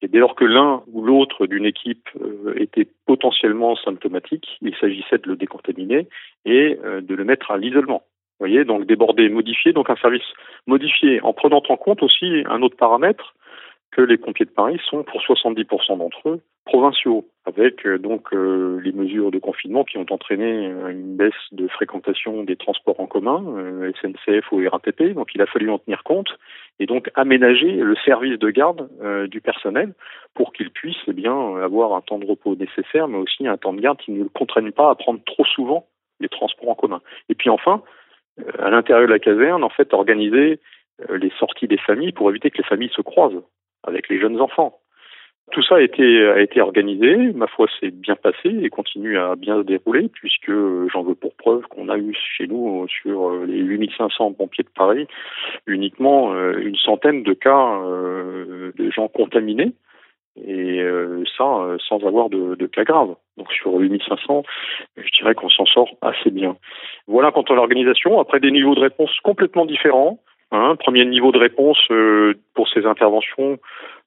et 0.00 0.08
dès 0.08 0.18
lors 0.18 0.34
que 0.34 0.44
l'un 0.44 0.82
ou 0.92 1.02
l'autre 1.02 1.46
d'une 1.46 1.64
équipe 1.64 2.08
euh, 2.20 2.54
était 2.56 2.86
potentiellement 3.06 3.74
symptomatique, 3.76 4.58
il 4.62 4.74
s'agissait 4.76 5.18
de 5.18 5.28
le 5.28 5.36
décontaminer 5.36 6.08
et 6.44 6.78
euh, 6.84 7.00
de 7.00 7.14
le 7.14 7.24
mettre 7.24 7.50
à 7.50 7.58
l'isolement. 7.58 8.02
Vous 8.38 8.46
voyez, 8.46 8.64
donc 8.64 8.86
déborder, 8.86 9.28
modifier, 9.28 9.72
donc 9.72 9.90
un 9.90 9.96
service 9.96 10.22
modifié 10.68 11.20
en 11.22 11.32
prenant 11.32 11.62
en 11.68 11.76
compte 11.76 12.02
aussi 12.04 12.44
un 12.46 12.62
autre 12.62 12.76
paramètre, 12.76 13.34
que 13.90 14.02
les 14.02 14.18
pompiers 14.18 14.44
de 14.44 14.50
Paris 14.50 14.80
sont 14.88 15.02
pour 15.02 15.20
70% 15.22 15.98
d'entre 15.98 16.28
eux 16.28 16.40
provinciaux, 16.64 17.26
avec 17.48 17.86
euh, 17.86 17.98
donc 17.98 18.32
euh, 18.32 18.78
les 18.84 18.92
mesures 18.92 19.30
de 19.30 19.38
confinement 19.38 19.82
qui 19.82 19.96
ont 19.96 20.06
entraîné 20.10 20.68
euh, 20.68 20.88
une 20.88 21.16
baisse 21.16 21.32
de 21.50 21.66
fréquentation 21.66 22.44
des 22.44 22.56
transports 22.56 23.00
en 23.00 23.06
commun, 23.06 23.42
SNCF 24.00 24.52
ou 24.52 24.60
RATP. 24.68 25.14
Donc 25.14 25.30
il 25.34 25.40
a 25.40 25.46
fallu 25.46 25.70
en 25.70 25.78
tenir 25.78 26.04
compte 26.04 26.28
et 26.78 26.86
donc 26.86 27.10
aménager 27.14 27.72
le 27.72 27.96
service 28.04 28.38
de 28.38 28.50
garde 28.50 28.88
du 29.28 29.40
personnel 29.40 29.94
pour 30.34 30.52
qu'il 30.52 30.70
puisse 30.70 30.98
eh 31.08 31.12
bien 31.12 31.56
avoir 31.56 31.94
un 31.94 32.00
temps 32.02 32.18
de 32.18 32.26
repos 32.26 32.54
nécessaire, 32.54 33.08
mais 33.08 33.18
aussi 33.18 33.46
un 33.48 33.56
temps 33.56 33.72
de 33.72 33.80
garde 33.80 33.98
qui 33.98 34.12
ne 34.12 34.22
le 34.22 34.28
contraigne 34.28 34.70
pas 34.70 34.90
à 34.90 34.94
prendre 34.94 35.20
trop 35.24 35.44
souvent 35.44 35.86
les 36.20 36.28
transports 36.28 36.68
en 36.68 36.74
commun. 36.74 37.00
Et 37.28 37.34
puis 37.34 37.50
enfin, 37.50 37.82
à 38.58 38.70
l'intérieur 38.70 39.08
de 39.08 39.12
la 39.12 39.18
caserne, 39.18 39.64
en 39.64 39.70
fait, 39.70 39.92
organiser 39.92 40.60
les 41.08 41.32
sorties 41.38 41.68
des 41.68 41.78
familles 41.78 42.12
pour 42.12 42.30
éviter 42.30 42.50
que 42.50 42.58
les 42.58 42.68
familles 42.68 42.92
se 42.94 43.02
croisent 43.02 43.42
avec 43.84 44.08
les 44.08 44.20
jeunes 44.20 44.40
enfants. 44.40 44.78
Tout 45.50 45.62
ça 45.62 45.76
a 45.76 45.80
été, 45.80 46.60
organisé, 46.60 47.32
ma 47.32 47.46
foi 47.46 47.66
c'est 47.80 47.90
bien 47.90 48.16
passé 48.16 48.48
et 48.62 48.68
continue 48.70 49.18
à 49.18 49.34
bien 49.36 49.58
se 49.58 49.66
dérouler 49.66 50.08
puisque 50.08 50.50
j'en 50.92 51.02
veux 51.02 51.14
pour 51.14 51.34
preuve 51.34 51.62
qu'on 51.62 51.88
a 51.88 51.96
eu 51.96 52.14
chez 52.36 52.46
nous 52.46 52.86
sur 52.88 53.30
les 53.46 53.58
8500 53.58 54.32
pompiers 54.32 54.64
de 54.64 54.68
Paris 54.68 55.06
uniquement 55.66 56.32
euh, 56.34 56.58
une 56.58 56.76
centaine 56.76 57.22
de 57.22 57.32
cas 57.32 57.80
euh, 57.82 58.72
de 58.76 58.90
gens 58.90 59.08
contaminés 59.08 59.72
et 60.36 60.80
euh, 60.80 61.24
ça 61.36 61.76
sans 61.88 62.04
avoir 62.06 62.28
de, 62.28 62.54
de, 62.54 62.66
cas 62.66 62.84
graves. 62.84 63.14
Donc 63.36 63.52
sur 63.52 63.74
8500, 63.74 64.42
je 64.96 65.10
dirais 65.18 65.34
qu'on 65.34 65.48
s'en 65.48 65.66
sort 65.66 65.90
assez 66.02 66.30
bien. 66.30 66.56
Voilà 67.06 67.32
quant 67.32 67.42
à 67.42 67.54
l'organisation, 67.54 68.20
après 68.20 68.40
des 68.40 68.50
niveaux 68.50 68.74
de 68.74 68.80
réponse 68.80 69.10
complètement 69.22 69.66
différents, 69.66 70.20
un 70.50 70.76
premier 70.76 71.04
niveau 71.04 71.30
de 71.32 71.38
réponse 71.38 71.78
euh, 71.90 72.34
pour 72.54 72.68
ces 72.68 72.86
interventions 72.86 73.58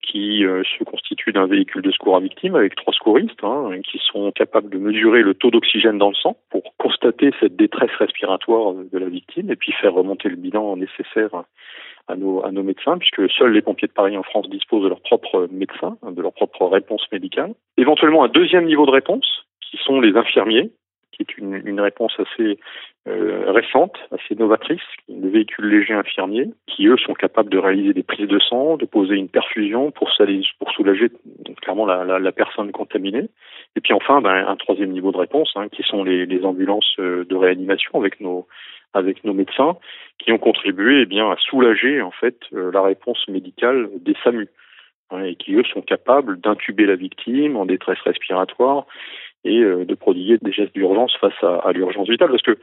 qui 0.02 0.44
euh, 0.44 0.64
se 0.64 0.84
constituent 0.84 1.34
d'un 1.34 1.46
véhicule 1.46 1.84
de 1.84 1.92
secours 1.92 2.16
à 2.16 2.20
victimes 2.20 2.56
avec 2.56 2.76
trois 2.76 2.94
secouristes 2.94 3.44
hein, 3.44 3.70
qui 3.84 4.00
sont 4.12 4.32
capables 4.32 4.70
de 4.70 4.80
mesurer 4.80 5.22
le 5.22 5.36
taux 5.36 5.52
d'oxygène 5.52 6.00
dans 6.00 6.10
le 6.10 6.16
sang 6.16 6.38
pour 6.50 6.64
constater 6.78 7.32
cette 7.40 7.56
détresse 7.56 7.92
respiratoire 8.00 8.74
de 8.74 8.98
la 8.98 9.08
victime 9.08 9.52
et 9.52 9.56
puis 9.56 9.72
faire 9.74 9.94
remonter 9.94 10.30
le 10.30 10.36
bilan 10.36 10.76
nécessaire 10.78 11.30
à 12.08 12.16
nos, 12.16 12.44
à 12.44 12.52
nos 12.52 12.64
médecins, 12.64 12.98
puisque 12.98 13.30
seuls 13.32 13.54
les 13.54 13.62
pompiers 13.62 13.88
de 13.88 13.94
Paris 13.94 14.18
en 14.18 14.24
France 14.24 14.50
disposent 14.50 14.84
de 14.84 14.90
leur 14.90 15.02
propre 15.02 15.48
médecin, 15.52 15.98
de 16.04 16.22
leur 16.22 16.34
propre 16.34 16.66
réponse 16.66 17.06
médicale. 17.12 17.54
Éventuellement 17.78 18.24
un 18.24 18.30
deuxième 18.30 18.66
niveau 18.66 18.88
de 18.88 18.92
réponse, 18.92 19.46
qui 19.62 19.78
sont 19.78 20.02
les 20.02 20.18
infirmiers, 20.18 20.72
qui 21.12 21.24
est 21.24 21.38
une, 21.38 21.80
réponse 21.80 22.14
assez 22.20 22.58
euh, 23.08 23.52
récente, 23.52 23.98
assez 24.12 24.36
novatrice, 24.36 24.82
des 25.10 25.30
véhicules 25.30 25.68
légers 25.68 25.94
infirmiers, 25.94 26.50
qui 26.68 26.88
eux 26.88 26.98
sont 26.98 27.14
capables 27.14 27.50
de 27.50 27.58
réaliser 27.58 27.94
des 27.94 28.04
prises 28.04 28.28
de 28.28 28.40
sang, 28.40 28.78
de 28.78 28.86
poser 28.86 29.16
une 29.16 29.30
perfusion 29.30 29.92
pour, 29.92 30.10
soulager 30.12 31.12
clairement 31.62 31.86
la, 31.86 32.32
personne 32.32 32.72
contaminée. 32.72 33.30
Et 33.76 33.82
puis 33.82 33.94
enfin, 33.94 34.22
ben, 34.22 34.46
un 34.48 34.56
troisième 34.56 34.92
niveau 34.92 35.12
de 35.12 35.18
réponse, 35.18 35.52
hein, 35.56 35.68
qui 35.70 35.84
sont 35.84 36.04
les, 36.04 36.46
ambulances 36.46 36.96
euh, 37.00 37.26
de 37.26 37.36
réanimation 37.36 38.00
avec 38.00 38.20
nos 38.20 38.48
avec 38.94 39.24
nos 39.24 39.34
médecins, 39.34 39.78
qui 40.20 40.34
ont 40.34 40.38
contribué 40.38 41.04
eh 41.04 41.06
bien 41.06 41.32
à 41.32 41.38
soulager 41.38 42.02
en 42.02 42.12
fait 42.12 42.38
euh, 42.54 42.72
la 42.74 42.82
réponse 42.82 43.26
médicale 43.28 43.90
des 43.96 44.16
SAMU 44.24 44.50
hein, 45.12 45.24
et 45.24 45.36
qui 45.36 45.56
eux 45.56 45.64
sont 45.64 45.82
capables 45.82 46.40
d'intuber 46.42 46.86
la 46.86 46.96
victime 46.96 47.56
en 47.56 47.66
détresse 47.66 48.00
respiratoire 48.02 48.86
et 49.44 49.60
euh, 49.60 49.86
de 49.86 49.96
prodiguer 49.96 50.38
des 50.42 50.52
gestes 50.52 50.74
d'urgence 50.74 51.14
face 51.20 51.44
à, 51.44 51.72
l'urgence 51.72 52.10
vitale 52.10 52.30
parce 52.30 52.44
que 52.44 52.58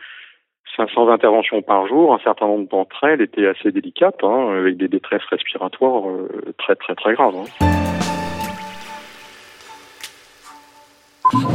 500 0.77 1.09
interventions 1.09 1.63
par 1.63 1.87
jour, 1.89 2.15
un 2.15 2.19
certain 2.21 2.47
nombre 2.47 2.69
d'entre 2.69 3.05
elles 3.05 3.23
étaient 3.23 3.47
assez 3.47 3.73
délicates, 3.73 4.23
hein, 4.23 4.51
avec 4.59 4.77
des 4.77 4.89
détresses 4.89 5.25
respiratoires 5.31 6.09
euh, 6.09 6.55
très 6.59 6.77
très 6.77 6.95
très 6.95 7.15
graves. 7.15 7.35
Hein. 7.37 7.67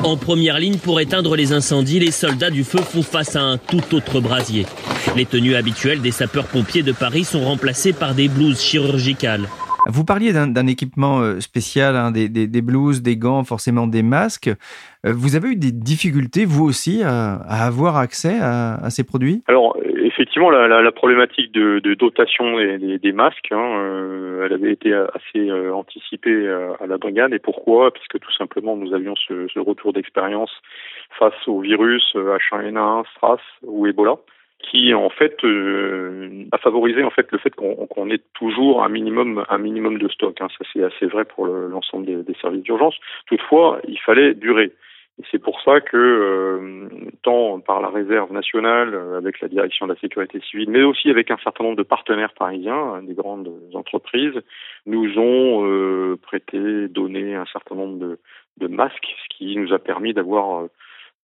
En 0.03 0.17
première 0.17 0.59
ligne 0.59 0.77
pour 0.77 0.99
éteindre 0.99 1.35
les 1.35 1.53
incendies, 1.53 1.99
les 1.99 2.11
soldats 2.11 2.51
du 2.51 2.63
feu 2.63 2.79
font 2.79 3.01
face 3.01 3.35
à 3.35 3.41
un 3.41 3.57
tout 3.57 3.95
autre 3.95 4.19
brasier. 4.19 4.65
Les 5.15 5.25
tenues 5.25 5.55
habituelles 5.55 6.01
des 6.01 6.11
sapeurs-pompiers 6.11 6.83
de 6.83 6.91
Paris 6.91 7.23
sont 7.23 7.43
remplacées 7.43 7.93
par 7.93 8.13
des 8.13 8.27
blouses 8.27 8.61
chirurgicales. 8.61 9.47
Vous 9.85 10.05
parliez 10.05 10.31
d'un 10.31 10.67
équipement 10.67 11.19
euh, 11.19 11.41
spécial, 11.41 11.97
hein, 11.97 12.11
des, 12.11 12.29
des, 12.29 12.47
des, 12.47 12.61
blouses, 12.61 13.01
des 13.01 13.17
gants, 13.17 13.43
forcément 13.43 13.85
des 13.85 14.01
masques. 14.01 14.49
Euh, 15.05 15.11
vous 15.13 15.35
avez 15.35 15.49
eu 15.49 15.55
des 15.57 15.73
difficultés, 15.73 16.45
vous 16.45 16.63
aussi, 16.63 17.03
à, 17.03 17.35
à 17.35 17.65
avoir 17.65 17.97
accès 17.97 18.39
à, 18.39 18.75
à, 18.75 18.89
ces 18.89 19.03
produits? 19.03 19.43
Alors, 19.47 19.75
effectivement, 20.05 20.49
la, 20.49 20.69
la, 20.69 20.81
la 20.81 20.91
problématique 20.93 21.51
de, 21.51 21.79
de, 21.79 21.95
dotation 21.95 22.57
des, 22.57 22.97
des 22.97 23.11
masques, 23.11 23.51
hein, 23.51 23.75
euh, 23.77 24.45
elle 24.45 24.53
avait 24.53 24.71
été 24.71 24.93
assez 24.93 25.49
euh, 25.49 25.73
anticipée 25.73 26.47
à 26.79 26.87
la 26.87 26.97
brigade. 26.97 27.33
Et 27.33 27.39
pourquoi? 27.39 27.91
Parce 27.91 28.07
que 28.07 28.17
tout 28.17 28.33
simplement, 28.37 28.77
nous 28.77 28.93
avions 28.93 29.15
ce, 29.15 29.47
ce 29.53 29.59
retour 29.59 29.91
d'expérience 29.91 30.51
face 31.19 31.47
au 31.47 31.59
virus 31.59 32.15
H1N1, 32.15 33.03
SRAS 33.19 33.41
ou 33.63 33.85
Ebola 33.85 34.15
qui 34.63 34.93
en 34.93 35.09
fait 35.09 35.35
euh, 35.43 36.45
a 36.51 36.57
favorisé 36.57 37.03
en 37.03 37.09
fait 37.11 37.31
le 37.31 37.37
fait 37.37 37.53
qu'on 37.53 37.85
qu 37.85 38.13
ait 38.13 38.21
toujours 38.33 38.83
un 38.83 38.89
minimum 38.89 39.45
un 39.49 39.57
minimum 39.57 39.99
de 39.99 40.07
stock. 40.07 40.39
Hein. 40.41 40.47
Ça 40.57 40.65
c'est 40.73 40.83
assez 40.83 41.05
vrai 41.05 41.25
pour 41.25 41.45
l'ensemble 41.45 42.07
le, 42.07 42.23
des, 42.23 42.33
services 42.41 42.63
d'urgence. 42.63 42.95
Toutefois, 43.27 43.79
il 43.87 43.99
fallait 43.99 44.33
durer. 44.33 44.71
Et 45.19 45.23
c'est 45.29 45.37
pour 45.37 45.61
ça 45.61 45.79
que 45.79 45.95
euh, 45.95 46.89
tant 47.21 47.59
par 47.59 47.81
la 47.81 47.89
réserve 47.89 48.31
nationale, 48.31 48.95
euh, 48.95 49.17
avec 49.17 49.41
la 49.41 49.47
direction 49.47 49.85
de 49.85 49.93
la 49.93 49.99
sécurité 49.99 50.39
civile, 50.49 50.71
mais 50.71 50.81
aussi 50.81 51.09
avec 51.11 51.29
un 51.29 51.37
certain 51.43 51.65
nombre 51.65 51.77
de 51.77 51.83
partenaires 51.83 52.33
parisiens, 52.33 53.03
des 53.03 53.13
grandes 53.13 53.51
entreprises, 53.75 54.41
nous 54.87 55.19
ont 55.19 56.17
prêté, 56.17 56.87
donné 56.87 57.35
un 57.35 57.45
certain 57.45 57.75
nombre 57.75 58.17
de 58.57 58.67
masques, 58.67 59.15
ce 59.23 59.37
qui 59.37 59.55
nous 59.55 59.71
a 59.71 59.77
permis 59.77 60.13
d'avoir 60.13 60.67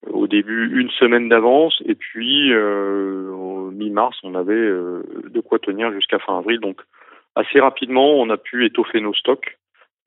au 0.08 0.28
début 0.28 0.80
une 0.80 0.90
semaine 0.92 1.30
d'avance 1.30 1.82
et 1.86 1.96
puis 1.96 2.54
euh, 2.54 3.30
au 3.32 3.72
mi-mars 3.72 4.18
on 4.24 4.36
avait 4.36 4.54
euh, 4.54 5.04
de 5.30 5.40
quoi 5.42 5.60
tenir 5.60 5.92
jusqu'à 5.92 6.20
fin 6.20 6.38
avril 6.38 6.60
donc 6.60 6.82
assez 7.36 7.60
rapidement 7.60 8.14
on 8.14 8.30
a 8.30 8.38
pu 8.38 8.66
étoffer 8.66 9.02
nos 9.02 9.14
stocks 9.14 9.58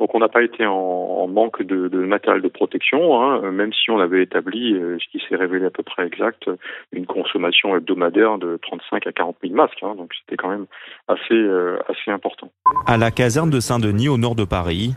donc 0.01 0.15
on 0.15 0.19
n'a 0.19 0.29
pas 0.29 0.43
été 0.43 0.65
en, 0.67 0.73
en 0.73 1.29
manque 1.29 1.63
de, 1.63 1.89
de, 1.89 1.99
matériel 1.99 2.43
de 2.43 2.49
protection 2.49 3.21
hein, 3.21 3.53
même 3.53 3.73
si 3.75 3.91
on 3.91 4.01
avait 4.01 4.23
établi 4.23 4.75
euh, 4.75 4.97
ce 4.99 5.07
qui 5.11 5.23
s'est 5.29 5.37
révélé 5.37 5.67
à 5.67 5.71
peu 5.71 5.83
près 5.83 6.07
exact 6.07 6.49
une 6.93 7.05
consommation 7.05 7.77
hebdomadaire 7.77 8.39
de 8.39 8.59
35 8.63 9.07
à 9.07 9.13
40 9.13 9.37
000 9.43 9.55
masques 9.55 9.83
hein, 9.83 9.95
donc 9.95 10.13
c'était 10.21 10.37
quand 10.37 10.49
même 10.49 10.67
assez 11.07 11.35
euh, 11.35 11.79
assez 11.89 12.11
important. 12.11 12.51
À 12.87 12.97
la 12.97 13.11
caserne 13.11 13.51
de 13.51 13.61
Saint-Denis 13.61 14.09
au 14.09 14.17
nord 14.17 14.35
de 14.35 14.45
Paris, 14.45 14.95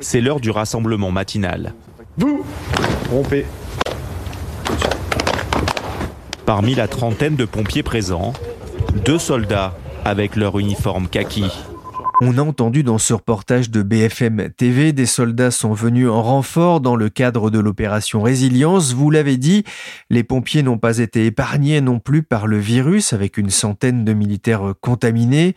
c'est 0.00 0.22
l'heure 0.22 0.40
du 0.40 0.50
rassemblement 0.50 1.10
matinal. 1.10 1.72
Vous 2.16 2.44
rompez 3.10 3.44
Parmi 6.46 6.74
la 6.74 6.88
trentaine 6.88 7.36
de 7.36 7.44
pompiers 7.44 7.84
présents, 7.84 8.32
deux 9.04 9.18
soldats 9.18 9.74
avec 10.04 10.34
leur 10.34 10.58
uniforme 10.58 11.08
kaki. 11.08 11.44
On 12.20 12.38
a 12.38 12.42
entendu 12.42 12.82
dans 12.82 12.98
ce 12.98 13.14
reportage 13.14 13.70
de 13.70 13.82
BFM 13.82 14.50
TV, 14.56 14.92
des 14.92 15.06
soldats 15.06 15.50
sont 15.50 15.72
venus 15.72 16.08
en 16.08 16.22
renfort 16.22 16.80
dans 16.80 16.94
le 16.94 17.08
cadre 17.08 17.50
de 17.50 17.58
l'opération 17.58 18.22
Résilience. 18.22 18.92
Vous 18.94 19.10
l'avez 19.10 19.36
dit, 19.36 19.64
les 20.10 20.22
pompiers 20.22 20.62
n'ont 20.62 20.78
pas 20.78 20.98
été 20.98 21.26
épargnés 21.26 21.80
non 21.80 21.98
plus 21.98 22.22
par 22.22 22.46
le 22.46 22.58
virus 22.58 23.12
avec 23.12 23.38
une 23.38 23.50
centaine 23.50 24.04
de 24.04 24.12
militaires 24.12 24.74
contaminés. 24.80 25.54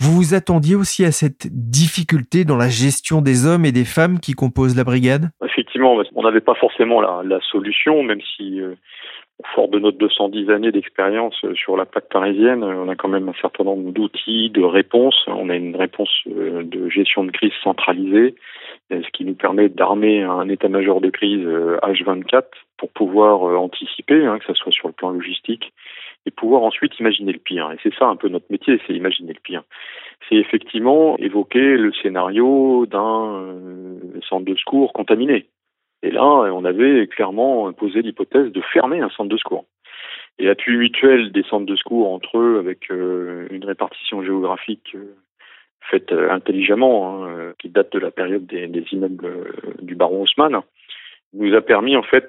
Vous 0.00 0.12
vous 0.12 0.34
attendiez 0.34 0.76
aussi 0.76 1.04
à 1.04 1.10
cette 1.10 1.48
difficulté 1.50 2.44
dans 2.44 2.56
la 2.56 2.68
gestion 2.68 3.20
des 3.20 3.46
hommes 3.46 3.64
et 3.64 3.72
des 3.72 3.84
femmes 3.84 4.20
qui 4.20 4.34
composent 4.34 4.76
la 4.76 4.84
brigade? 4.84 5.30
Effectivement, 5.44 5.96
on 6.14 6.22
n'avait 6.22 6.40
pas 6.40 6.54
forcément 6.54 7.00
la, 7.00 7.22
la, 7.24 7.40
solution, 7.50 8.02
même 8.04 8.20
si 8.36 8.60
euh, 8.60 8.74
fort 9.54 9.68
de 9.68 9.78
notre 9.78 9.98
210 9.98 10.50
années 10.50 10.70
d'expérience 10.70 11.34
euh, 11.44 11.54
sur 11.54 11.76
la 11.76 11.86
plaque 11.86 12.08
parisienne, 12.08 12.62
euh, 12.62 12.84
on 12.84 12.88
a 12.88 12.94
quand 12.94 13.08
même 13.08 13.28
un 13.28 13.34
certain 13.40 13.64
nombre 13.64 13.90
d'outils, 13.90 14.50
de 14.50 14.62
réponses. 14.62 15.24
On 15.26 15.48
a 15.48 15.56
une 15.56 15.76
réponse 15.76 16.10
euh, 16.28 16.62
de 16.62 16.88
gestion 16.88 17.24
de 17.24 17.32
crise 17.32 17.52
centralisée, 17.62 18.36
ce 18.90 19.10
qui 19.12 19.24
nous 19.24 19.34
permet 19.34 19.68
d'armer 19.68 20.22
un 20.22 20.48
état-major 20.48 21.00
de 21.00 21.10
crise 21.10 21.44
H24 21.46 22.44
pour 22.76 22.90
pouvoir 22.90 23.42
anticiper, 23.60 24.24
hein, 24.24 24.38
que 24.38 24.44
ce 24.44 24.54
soit 24.54 24.72
sur 24.72 24.88
le 24.88 24.94
plan 24.94 25.10
logistique, 25.10 25.72
et 26.26 26.30
pouvoir 26.30 26.62
ensuite 26.62 26.98
imaginer 27.00 27.32
le 27.32 27.38
pire. 27.38 27.72
Et 27.72 27.76
c'est 27.82 27.94
ça 27.94 28.06
un 28.06 28.16
peu 28.16 28.28
notre 28.28 28.46
métier, 28.50 28.80
c'est 28.86 28.92
imaginer 28.92 29.32
le 29.32 29.40
pire. 29.40 29.62
C'est 30.28 30.36
effectivement 30.36 31.16
évoquer 31.18 31.76
le 31.76 31.92
scénario 31.94 32.86
d'un 32.86 33.56
centre 34.28 34.44
de 34.44 34.54
secours 34.54 34.92
contaminé. 34.92 35.46
Et 36.04 36.10
là, 36.10 36.22
on 36.22 36.66
avait 36.66 37.06
clairement 37.06 37.72
posé 37.72 38.02
l'hypothèse 38.02 38.52
de 38.52 38.60
fermer 38.60 39.00
un 39.00 39.08
centre 39.08 39.30
de 39.30 39.38
secours. 39.38 39.64
Et 40.38 40.44
l'appui 40.44 40.76
mutuel 40.76 41.32
des 41.32 41.44
centres 41.44 41.64
de 41.64 41.76
secours 41.76 42.12
entre 42.12 42.38
eux, 42.38 42.58
avec 42.58 42.90
euh, 42.90 43.48
une 43.50 43.64
répartition 43.64 44.22
géographique 44.22 44.94
euh, 44.94 45.16
faite 45.80 46.12
euh, 46.12 46.30
intelligemment, 46.30 47.24
hein, 47.24 47.54
qui 47.58 47.70
date 47.70 47.90
de 47.92 47.98
la 47.98 48.10
période 48.10 48.44
des, 48.44 48.84
immeubles 48.92 49.46
du 49.80 49.94
baron 49.94 50.24
Haussmann, 50.24 50.60
nous 51.32 51.54
a 51.54 51.62
permis 51.62 51.96
en 51.96 52.02
fait 52.02 52.28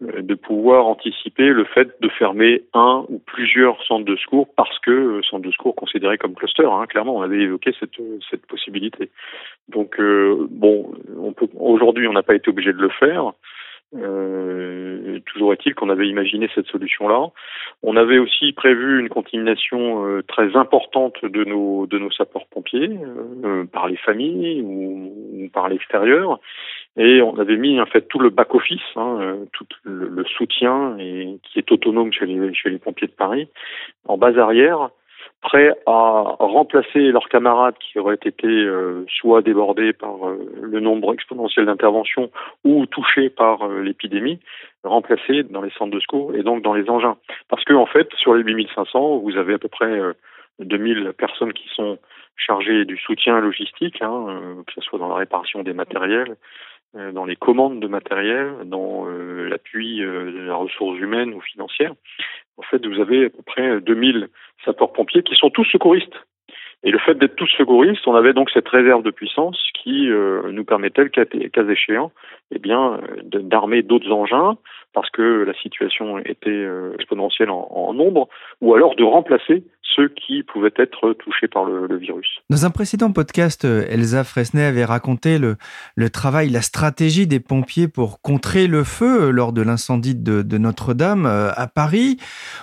de 0.00 0.34
pouvoir 0.34 0.86
anticiper 0.86 1.48
le 1.48 1.64
fait 1.64 1.88
de 2.02 2.08
fermer 2.10 2.64
un 2.74 3.06
ou 3.08 3.18
plusieurs 3.18 3.82
centres 3.84 4.04
de 4.04 4.16
secours 4.16 4.46
parce 4.54 4.78
que 4.80 4.90
euh, 4.90 5.22
centres 5.22 5.46
de 5.46 5.50
secours 5.50 5.74
considérés 5.74 6.18
comme 6.18 6.34
cluster. 6.34 6.66
Hein, 6.66 6.84
clairement, 6.86 7.16
on 7.16 7.22
avait 7.22 7.40
évoqué 7.40 7.72
cette, 7.80 7.96
cette 8.30 8.44
possibilité. 8.46 9.10
Donc 9.70 9.98
euh, 9.98 10.46
bon, 10.50 10.92
aujourd'hui, 11.58 12.06
on 12.08 12.12
n'a 12.12 12.22
pas 12.22 12.34
été 12.34 12.50
obligé 12.50 12.74
de 12.74 12.78
le 12.78 12.90
faire. 12.90 13.32
Euh, 13.94 15.20
toujours 15.26 15.52
est-il 15.52 15.74
qu'on 15.74 15.90
avait 15.90 16.08
imaginé 16.08 16.48
cette 16.54 16.66
solution-là. 16.66 17.28
On 17.82 17.96
avait 17.96 18.18
aussi 18.18 18.52
prévu 18.52 18.98
une 19.00 19.08
contamination 19.08 20.04
euh, 20.04 20.22
très 20.22 20.56
importante 20.56 21.24
de 21.24 21.44
nos 21.44 21.86
de 21.86 21.98
nos 21.98 22.10
sapeurs-pompiers 22.10 22.98
euh, 23.44 23.64
par 23.64 23.86
les 23.88 23.96
familles 23.96 24.60
ou, 24.62 25.48
par 25.52 25.68
l'extérieur. 25.68 26.40
Et 26.96 27.22
on 27.22 27.38
avait 27.38 27.56
mis 27.56 27.80
en 27.80 27.86
fait 27.86 28.08
tout 28.08 28.18
le 28.18 28.30
back 28.30 28.54
office, 28.54 28.80
hein, 28.96 29.36
tout 29.52 29.66
le, 29.84 30.08
le, 30.08 30.24
soutien 30.24 30.96
et 30.98 31.38
qui 31.44 31.58
est 31.58 31.70
autonome 31.70 32.12
chez 32.12 32.26
les 32.26 32.54
chez 32.54 32.70
les 32.70 32.78
pompiers 32.78 33.06
de 33.06 33.12
Paris, 33.12 33.48
en 34.06 34.18
base 34.18 34.38
arrière, 34.38 34.90
prêts 35.42 35.74
à 35.86 36.36
remplacer 36.38 37.12
leurs 37.12 37.28
camarades 37.28 37.76
qui 37.78 37.98
auraient 37.98 38.14
été 38.14 38.46
euh, 38.46 39.04
soit 39.08 39.42
débordés 39.42 39.92
par 39.92 40.28
euh, 40.28 40.38
le 40.60 40.80
nombre 40.80 41.12
exponentiel 41.12 41.66
d'interventions 41.66 42.30
ou 42.64 42.86
touchés 42.86 43.30
par 43.30 43.62
euh, 43.62 43.82
l'épidémie, 43.82 44.40
remplacés 44.82 45.42
dans 45.44 45.62
les 45.62 45.70
centres 45.70 45.94
de 45.94 46.00
secours 46.00 46.34
et 46.34 46.42
donc 46.42 46.62
dans 46.62 46.74
les 46.74 46.88
engins. 46.88 47.16
Parce 47.48 47.64
que 47.64 47.74
en 47.74 47.86
fait, 47.86 48.08
sur 48.16 48.34
les 48.34 48.42
8500, 48.42 49.18
vous 49.18 49.36
avez 49.36 49.54
à 49.54 49.58
peu 49.58 49.68
près 49.68 50.00
2000 50.58 51.12
personnes 51.16 51.52
qui 51.52 51.68
sont 51.74 51.98
chargées 52.36 52.84
du 52.84 52.96
soutien 52.96 53.40
logistique, 53.40 54.02
hein, 54.02 54.40
que 54.66 54.72
ce 54.74 54.80
soit 54.80 54.98
dans 54.98 55.08
la 55.08 55.16
réparation 55.16 55.62
des 55.62 55.72
matériels, 55.72 56.36
dans 56.94 57.24
les 57.24 57.36
commandes 57.36 57.80
de 57.80 57.88
matériel, 57.88 58.52
dans 58.64 59.06
l'appui 59.06 59.98
de 59.98 60.46
la 60.46 60.54
ressource 60.54 60.98
humaine 60.98 61.34
ou 61.34 61.40
financière. 61.40 61.92
En 62.58 62.62
fait, 62.62 62.84
vous 62.86 63.00
avez 63.00 63.26
à 63.26 63.30
peu 63.30 63.42
près 63.44 63.80
2000 63.80 64.28
sapeurs-pompiers 64.64 65.22
qui 65.22 65.34
sont 65.34 65.50
tous 65.50 65.64
secouristes. 65.64 66.16
Et 66.82 66.90
le 66.90 66.98
fait 66.98 67.14
d'être 67.14 67.36
tous 67.36 67.50
secouristes, 67.56 68.06
on 68.06 68.14
avait 68.14 68.32
donc 68.32 68.50
cette 68.50 68.68
réserve 68.68 69.02
de 69.02 69.10
puissance 69.10 69.58
qui 69.74 70.08
euh, 70.10 70.52
nous 70.52 70.64
permettait, 70.64 71.08
cas 71.08 71.24
échéant, 71.68 72.12
eh 72.50 72.58
bien, 72.58 73.00
d'armer 73.24 73.82
d'autres 73.82 74.12
engins 74.12 74.56
parce 74.96 75.10
que 75.10 75.44
la 75.44 75.52
situation 75.52 76.18
était 76.20 76.48
euh, 76.48 76.94
exponentielle 76.94 77.50
en, 77.50 77.92
nombre, 77.92 78.30
ou 78.62 78.72
alors 78.74 78.96
de 78.96 79.04
remplacer 79.04 79.62
ceux 79.82 80.08
qui 80.08 80.42
pouvaient 80.42 80.72
être 80.78 81.12
touchés 81.12 81.48
par 81.48 81.66
le, 81.66 81.98
virus. 81.98 82.40
Dans 82.48 82.64
un 82.64 82.70
précédent 82.70 83.12
podcast, 83.12 83.64
Elsa 83.64 84.24
Fresnay 84.24 84.64
avait 84.64 84.86
raconté 84.86 85.38
le, 85.38 85.56
travail, 86.10 86.48
la 86.48 86.62
stratégie 86.62 87.26
des 87.26 87.40
pompiers 87.40 87.88
pour 87.88 88.22
contrer 88.22 88.66
le 88.66 88.84
feu 88.84 89.30
lors 89.30 89.52
de 89.52 89.60
l'incendie 89.60 90.14
de 90.14 90.58
Notre-Dame 90.58 91.26
à 91.26 91.66
Paris. 91.66 92.16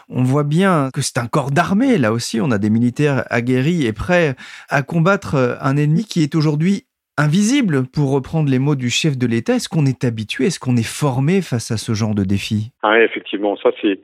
On 0.09 0.23
voit 0.23 0.43
bien 0.43 0.89
que 0.91 1.01
c'est 1.01 1.19
un 1.19 1.27
corps 1.27 1.51
d'armée. 1.51 1.99
Là 1.99 2.13
aussi, 2.13 2.41
on 2.41 2.49
a 2.49 2.57
des 2.57 2.71
militaires 2.71 3.25
aguerris 3.29 3.85
et 3.85 3.93
prêts 3.93 4.35
à 4.69 4.81
combattre 4.81 5.57
un 5.61 5.77
ennemi 5.77 6.05
qui 6.05 6.23
est 6.23 6.33
aujourd'hui 6.35 6.85
invisible, 7.17 7.83
pour 7.93 8.11
reprendre 8.11 8.49
les 8.49 8.59
mots 8.59 8.75
du 8.75 8.89
chef 8.89 9.17
de 9.17 9.27
l'État. 9.27 9.55
Est-ce 9.55 9.69
qu'on 9.69 9.85
est 9.85 10.03
habitué, 10.03 10.45
est-ce 10.45 10.59
qu'on 10.59 10.75
est 10.75 10.87
formé 10.87 11.41
face 11.41 11.71
à 11.71 11.77
ce 11.77 11.93
genre 11.93 12.15
de 12.15 12.23
défi? 12.23 12.71
Ah, 12.81 13.01
Effectivement, 13.01 13.55
ça 13.57 13.71
c'est 13.81 13.99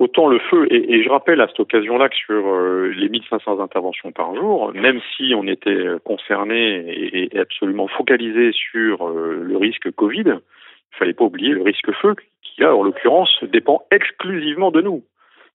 autant 0.00 0.28
le 0.28 0.38
feu, 0.50 0.66
et, 0.70 1.02
je 1.02 1.08
rappelle 1.08 1.40
à 1.40 1.46
cette 1.46 1.60
occasion-là 1.60 2.08
que 2.08 2.16
sur 2.16 2.46
euh, 2.46 2.92
les 2.96 3.08
1500 3.08 3.60
interventions 3.60 4.10
par 4.10 4.34
jour, 4.34 4.72
même 4.74 5.00
si 5.16 5.34
on 5.36 5.46
était 5.46 5.86
concerné 6.04 6.84
et, 7.32 7.38
absolument 7.38 7.86
focalisé 7.88 8.50
sur 8.52 9.06
euh, 9.06 9.40
le 9.42 9.56
risque 9.56 9.90
Covid, 9.92 10.24
il 10.26 10.98
fallait 10.98 11.12
pas 11.12 11.24
oublier 11.24 11.50
le 11.50 11.62
risque 11.62 11.92
feu 12.02 12.14
qui 12.42 12.60
là, 12.60 12.74
en 12.74 12.82
l'occurrence, 12.82 13.30
dépend 13.44 13.82
exclusivement 13.90 14.70
de 14.70 14.80
nous. 14.80 15.04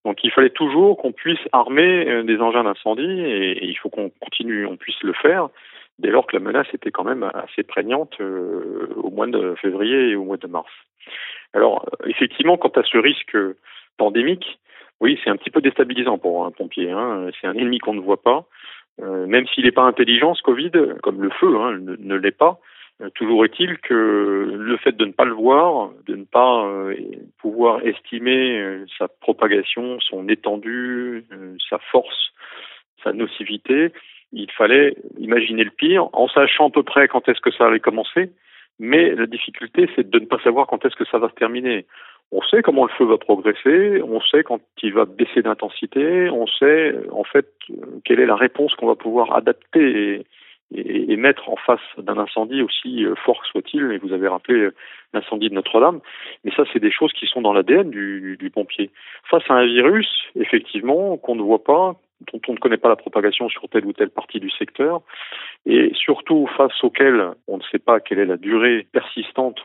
Donc 0.06 0.24
il 0.24 0.32
fallait 0.32 0.50
toujours 0.50 0.98
qu'on 0.98 1.12
puisse 1.12 1.40
armer 1.52 2.08
euh, 2.08 2.24
des 2.24 2.38
engins 2.38 2.64
d'incendie 2.64 3.22
et, 3.22 3.66
il 3.66 3.78
faut 3.78 3.90
qu'on 3.90 4.10
continue, 4.22 4.66
on 4.66 4.78
puisse 4.78 5.02
le 5.04 5.14
faire 5.14 5.50
dès 6.00 6.10
lors 6.10 6.26
que 6.26 6.36
la 6.36 6.42
menace 6.42 6.68
était 6.74 6.92
quand 6.92 7.04
même 7.04 7.30
assez 7.34 7.64
prégnante 7.64 8.16
euh, 8.22 8.88
au 8.96 9.12
mois 9.12 9.28
de 9.28 9.56
février 9.62 10.10
et 10.10 10.16
au 10.16 10.24
mois 10.24 10.38
de 10.38 10.48
mars. 10.48 10.72
Alors 11.54 11.86
effectivement, 12.06 12.58
quant 12.58 12.70
à 12.70 12.84
ce 12.84 12.98
risque 12.98 13.38
pandémique, 13.98 14.60
oui, 15.02 15.20
c'est 15.24 15.30
un 15.30 15.38
petit 15.38 15.50
peu 15.50 15.62
déstabilisant 15.62 16.18
pour 16.18 16.46
un 16.46 16.52
pompier. 16.52 16.92
Hein. 16.92 17.30
C'est 17.40 17.48
un 17.48 17.54
ennemi 17.54 17.80
qu'on 17.80 17.94
ne 17.94 18.02
voit 18.02 18.22
pas, 18.22 18.46
euh, 19.02 19.28
même 19.28 19.48
s'il 19.48 19.66
n'est 19.66 19.72
pas 19.72 19.84
intelligent, 19.84 20.34
ce 20.36 20.42
Covid, 20.42 20.72
comme 21.04 21.22
le 21.22 21.30
feu 21.30 21.56
hein, 21.58 21.78
ne, 21.80 22.16
l'est 22.16 22.38
pas. 22.38 22.60
Euh, 23.02 23.10
toujours 23.16 23.46
est-il 23.46 23.78
que 23.80 24.56
le 24.58 24.78
fait 24.78 24.96
de 24.96 25.06
ne 25.06 25.12
pas 25.12 25.26
le 25.26 25.34
voir, 25.34 25.92
de 26.06 26.16
ne 26.16 26.26
pas 26.26 26.70
pouvoir 27.40 27.86
estimer 27.86 28.84
sa 28.98 29.08
propagation, 29.08 30.00
son 30.02 30.28
étendue, 30.28 31.26
sa 31.70 31.80
force, 31.92 32.34
sa 33.04 33.14
nocivité, 33.14 33.94
il 34.32 34.52
fallait 34.52 34.96
imaginer 35.18 35.64
le 35.64 35.72
pire 35.72 36.08
en 36.14 36.28
sachant 36.28 36.68
à 36.68 36.72
peu 36.72 36.84
près 36.84 37.08
quand 37.08 37.28
est-ce 37.28 37.42
que 37.42 37.52
ça 37.52 37.68
allait 37.68 37.80
commencer, 37.80 38.32
mais 38.80 39.14
la 39.16 39.26
difficulté, 39.26 39.90
c'est 39.96 40.10
de 40.10 40.20
ne 40.20 40.26
pas 40.26 40.40
savoir 40.40 40.68
quand 40.68 40.86
est-ce 40.86 40.96
que 40.96 41.06
ça 41.06 41.18
va 41.18 41.30
se 41.30 41.36
terminer. 41.36 41.86
On 42.32 42.42
sait 42.44 42.62
comment 42.62 42.86
le 42.86 42.92
feu 42.92 43.06
va 43.06 43.18
progresser, 43.18 44.02
on 44.04 44.22
sait 44.22 44.44
quand 44.44 44.62
il 44.84 44.94
va 44.94 45.06
baisser 45.06 45.42
d'intensité, 45.42 46.30
on 46.30 46.46
sait 46.46 46.96
en 47.12 47.24
fait 47.24 47.48
quelle 48.06 48.20
est 48.20 48.28
la 48.28 48.36
réponse 48.36 48.76
qu'on 48.76 48.88
va 48.88 48.96
pouvoir 48.96 49.36
adapter 49.36 50.24
et, 50.72 51.12
et, 51.12 51.18
mettre 51.18 51.50
en 51.50 51.56
face 51.56 51.82
d'un 51.98 52.20
incendie 52.20 52.62
aussi 52.62 53.04
euh, 53.04 53.16
fort 53.16 53.42
que 53.42 53.48
soit-il. 53.48 53.92
Et 53.92 53.98
vous 53.98 54.14
avez 54.14 54.28
rappelé 54.28 54.60
euh, 54.60 54.76
l'incendie 55.14 55.50
de 55.50 55.56
Notre-Dame, 55.56 56.02
mais 56.44 56.52
ça, 56.56 56.66
c'est 56.72 56.80
des 56.80 56.92
choses 56.92 57.12
qui 57.14 57.26
sont 57.26 57.42
dans 57.42 57.54
l'ADN 57.54 57.90
du 57.90 58.52
pompier. 58.54 58.92
Face 59.24 59.44
à 59.50 59.56
un 59.56 59.66
virus, 59.66 60.08
effectivement, 60.36 61.18
qu'on 61.18 61.36
ne 61.36 61.42
voit 61.42 61.64
pas, 61.64 61.96
dont 62.32 62.42
on 62.48 62.54
ne 62.54 62.58
connaît 62.58 62.78
pas 62.78 62.90
la 62.90 62.96
propagation 62.96 63.50
sur 63.50 63.68
telle 63.70 63.86
ou 63.86 63.94
telle 63.94 64.10
partie 64.10 64.40
du 64.40 64.50
secteur, 64.50 65.02
et 65.66 65.92
surtout 65.96 66.48
face 66.58 66.84
auquel 66.84 67.32
on 67.48 67.58
ne 67.58 67.64
sait 67.72 67.80
pas 67.80 68.00
quelle 68.00 68.20
est 68.20 68.26
la 68.26 68.38
durée 68.38 68.88
persistante 68.92 69.60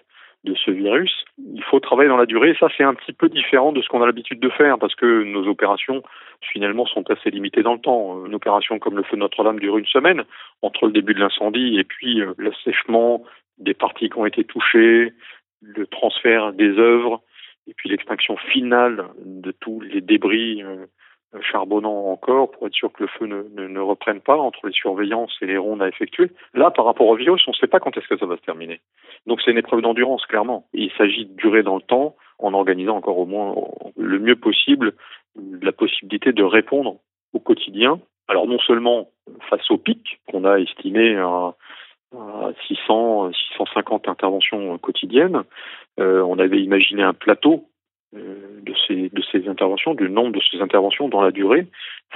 de 0.45 0.55
ce 0.55 0.71
virus, 0.71 1.25
il 1.39 1.63
faut 1.65 1.81
travailler 1.81 2.09
dans 2.09 2.19
la 2.19 2.27
durée. 2.27 2.55
Ça, 2.61 2.69
c'est 2.77 2.85
un 2.85 2.95
petit 2.95 3.15
peu 3.15 3.29
différent 3.31 3.73
de 3.73 3.81
ce 3.81 3.89
qu'on 3.89 4.03
a 4.03 4.07
l'habitude 4.07 4.41
de 4.41 4.51
faire 4.51 4.79
parce 4.79 4.95
que 4.95 5.25
nos 5.25 5.49
opérations, 5.49 6.03
finalement, 6.53 6.85
sont 6.85 7.11
assez 7.11 7.31
limitées 7.31 7.63
dans 7.63 7.73
le 7.73 7.81
temps. 7.81 8.27
Une 8.27 8.35
opération 8.35 8.79
comme 8.79 8.97
le 8.97 9.05
feu 9.05 9.17
Notre-Dame 9.17 9.59
dure 9.59 9.79
une 9.79 9.87
semaine 9.87 10.25
entre 10.61 10.87
le 10.87 10.93
début 10.93 11.15
de 11.15 11.21
l'incendie 11.21 11.79
et 11.79 11.85
puis 11.85 12.21
euh, 12.21 12.35
l'assèchement 12.37 13.25
des 13.57 13.73
parties 13.73 14.11
qui 14.11 14.19
ont 14.19 14.27
été 14.27 14.45
touchées, 14.45 15.13
le 15.63 15.87
transfert 15.87 16.53
des 16.53 16.79
œuvres 16.79 17.23
et 17.67 17.73
puis 17.75 17.89
l'extinction 17.89 18.37
finale 18.37 19.09
de 19.25 19.51
tous 19.51 19.81
les 19.81 20.03
débris 20.03 20.63
euh, 20.63 20.87
charbonnant 21.43 22.11
encore 22.11 22.51
pour 22.51 22.67
être 22.67 22.75
sûr 22.75 22.93
que 22.93 23.03
le 23.03 23.09
feu 23.09 23.27
ne, 23.27 23.43
ne, 23.55 23.69
ne, 23.69 23.81
reprenne 23.81 24.21
pas 24.21 24.37
entre 24.37 24.67
les 24.67 24.73
surveillances 24.73 25.37
et 25.41 25.47
les 25.47 25.57
rondes 25.57 25.83
à 25.83 25.89
effectuer. 25.89 26.31
Là, 26.55 26.71
par 26.71 26.85
rapport 26.85 27.09
au 27.09 27.17
virus, 27.17 27.43
on 27.47 27.51
ne 27.51 27.57
sait 27.57 27.67
pas 27.67 27.81
quand 27.81 27.97
est-ce 27.97 28.09
que 28.09 28.17
ça 28.17 28.27
va 28.27 28.37
se 28.37 28.43
terminer. 28.43 28.81
Donc 29.27 29.41
c'est 29.43 29.51
une 29.51 29.59
épreuve 29.59 29.83
d'endurance, 29.83 30.25
clairement. 30.27 30.67
il 30.73 30.91
s'agit 30.93 31.27
de 31.27 31.35
durer 31.35 31.63
dans 31.63 31.77
le 31.77 31.83
temps 31.83 32.17
en 32.39 32.55
organisant 32.55 32.97
encore 32.97 33.19
au 33.19 33.27
moins 33.27 33.55
le 33.97 34.19
mieux 34.19 34.37
possible 34.37 34.95
la 35.63 35.73
possibilité 35.73 36.33
de 36.33 36.43
répondre 36.43 36.97
au 37.33 37.41
quotidien. 37.41 38.01
Alors 38.29 38.47
non 38.47 38.59
seulement 38.59 39.09
face 39.51 39.71
au 39.71 39.79
pic 39.79 40.21
qu'on 40.31 40.45
a 40.45 40.59
estimé 40.59 41.17
à, 41.17 41.55
600, 42.69 43.33
650 43.33 44.07
interventions 44.07 44.79
quotidiennes, 44.79 45.43
euh, 45.99 46.23
on 46.23 46.39
avait 46.39 46.63
imaginé 46.63 47.03
un 47.03 47.13
plateau 47.13 47.65
de 48.15 48.75
ces, 48.87 49.09
de 49.09 49.23
ces 49.33 49.49
interventions, 49.49 49.95
du 49.95 50.09
nombre 50.09 50.33
de 50.33 50.41
ces 50.51 50.61
interventions 50.61 51.09
dans 51.09 51.23
la 51.23 51.31
durée. 51.31 51.67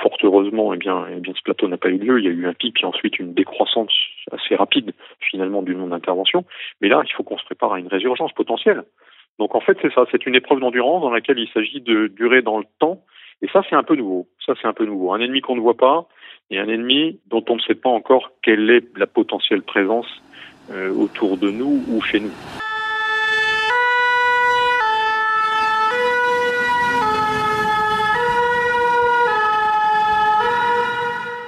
Fort 0.02 0.16
heureusement, 0.22 0.72
eh 0.72 0.76
bien, 0.76 1.06
eh 1.10 1.20
bien 1.20 1.32
ce 1.36 1.42
plateau 1.42 1.68
n'a 1.68 1.76
pas 1.76 1.88
eu 1.88 1.98
lieu. 1.98 2.18
Il 2.18 2.24
y 2.24 2.28
a 2.28 2.30
eu 2.30 2.46
un 2.46 2.54
pic 2.54 2.82
et 2.82 2.86
ensuite 2.86 3.18
une 3.18 3.34
décroissance 3.34 3.92
assez 4.30 4.54
rapide 4.54 4.92
finalement 5.20 5.62
du 5.62 5.74
nombre 5.74 5.90
d'interventions. 5.90 6.44
Mais 6.80 6.88
là, 6.88 7.02
il 7.04 7.12
faut 7.12 7.22
qu'on 7.22 7.38
se 7.38 7.44
prépare 7.44 7.72
à 7.72 7.78
une 7.78 7.88
résurgence 7.88 8.32
potentielle. 8.32 8.84
Donc 9.38 9.54
en 9.54 9.60
fait, 9.60 9.76
c'est 9.82 9.92
ça, 9.92 10.04
c'est 10.10 10.26
une 10.26 10.34
épreuve 10.34 10.60
d'endurance 10.60 11.02
dans 11.02 11.10
laquelle 11.10 11.38
il 11.38 11.48
s'agit 11.48 11.80
de 11.80 12.06
durer 12.08 12.42
dans 12.42 12.58
le 12.58 12.64
temps. 12.78 13.02
Et 13.42 13.48
ça, 13.48 13.62
c'est 13.68 13.76
un 13.76 13.84
peu 13.84 13.94
nouveau. 13.94 14.26
Ça, 14.44 14.54
c'est 14.60 14.66
un 14.66 14.72
peu 14.72 14.84
nouveau. 14.84 15.12
Un 15.12 15.20
ennemi 15.20 15.40
qu'on 15.40 15.56
ne 15.56 15.60
voit 15.60 15.76
pas 15.76 16.08
et 16.50 16.58
un 16.58 16.68
ennemi 16.68 17.20
dont 17.26 17.44
on 17.48 17.56
ne 17.56 17.60
sait 17.60 17.74
pas 17.74 17.90
encore 17.90 18.32
quelle 18.42 18.70
est 18.70 18.84
la 18.96 19.06
potentielle 19.06 19.62
présence 19.62 20.08
euh, 20.70 20.90
autour 20.92 21.36
de 21.36 21.50
nous 21.50 21.82
ou 21.88 22.00
chez 22.02 22.20
nous. 22.20 22.32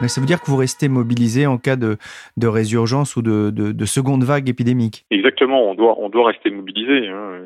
Mais 0.01 0.09
ça 0.09 0.21
veut 0.21 0.27
dire 0.27 0.41
que 0.41 0.51
vous 0.51 0.57
restez 0.57 0.89
mobilisé 0.89 1.47
en 1.47 1.59
cas 1.59 1.77
de, 1.77 1.97
de 2.37 2.47
résurgence 2.47 3.17
ou 3.17 3.23
de, 3.23 3.51
de, 3.51 3.73
de, 3.73 3.85
seconde 3.85 4.25
vague 4.25 4.49
épidémique. 4.49 5.05
Exactement, 5.11 5.71
on 5.71 5.75
doit, 5.75 5.97
on 5.99 6.09
doit 6.09 6.29
rester 6.29 6.51
mobilisé. 6.51 7.09
Hein. 7.09 7.41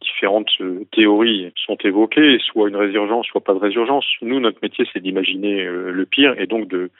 Différentes 0.00 0.50
euh, 0.60 0.84
théories 0.92 1.52
sont 1.66 1.76
évoquées, 1.84 2.38
soit 2.40 2.68
une 2.68 2.76
résurgence, 2.76 3.26
soit 3.26 3.42
pas 3.42 3.54
de 3.54 3.58
résurgence. 3.58 4.06
Nous, 4.22 4.40
notre 4.40 4.58
métier, 4.62 4.86
c'est 4.92 5.00
d'imaginer 5.00 5.64
euh, 5.64 5.92
le 5.92 6.06
pire 6.06 6.34
et 6.38 6.46
donc 6.46 6.68
de, 6.68 6.90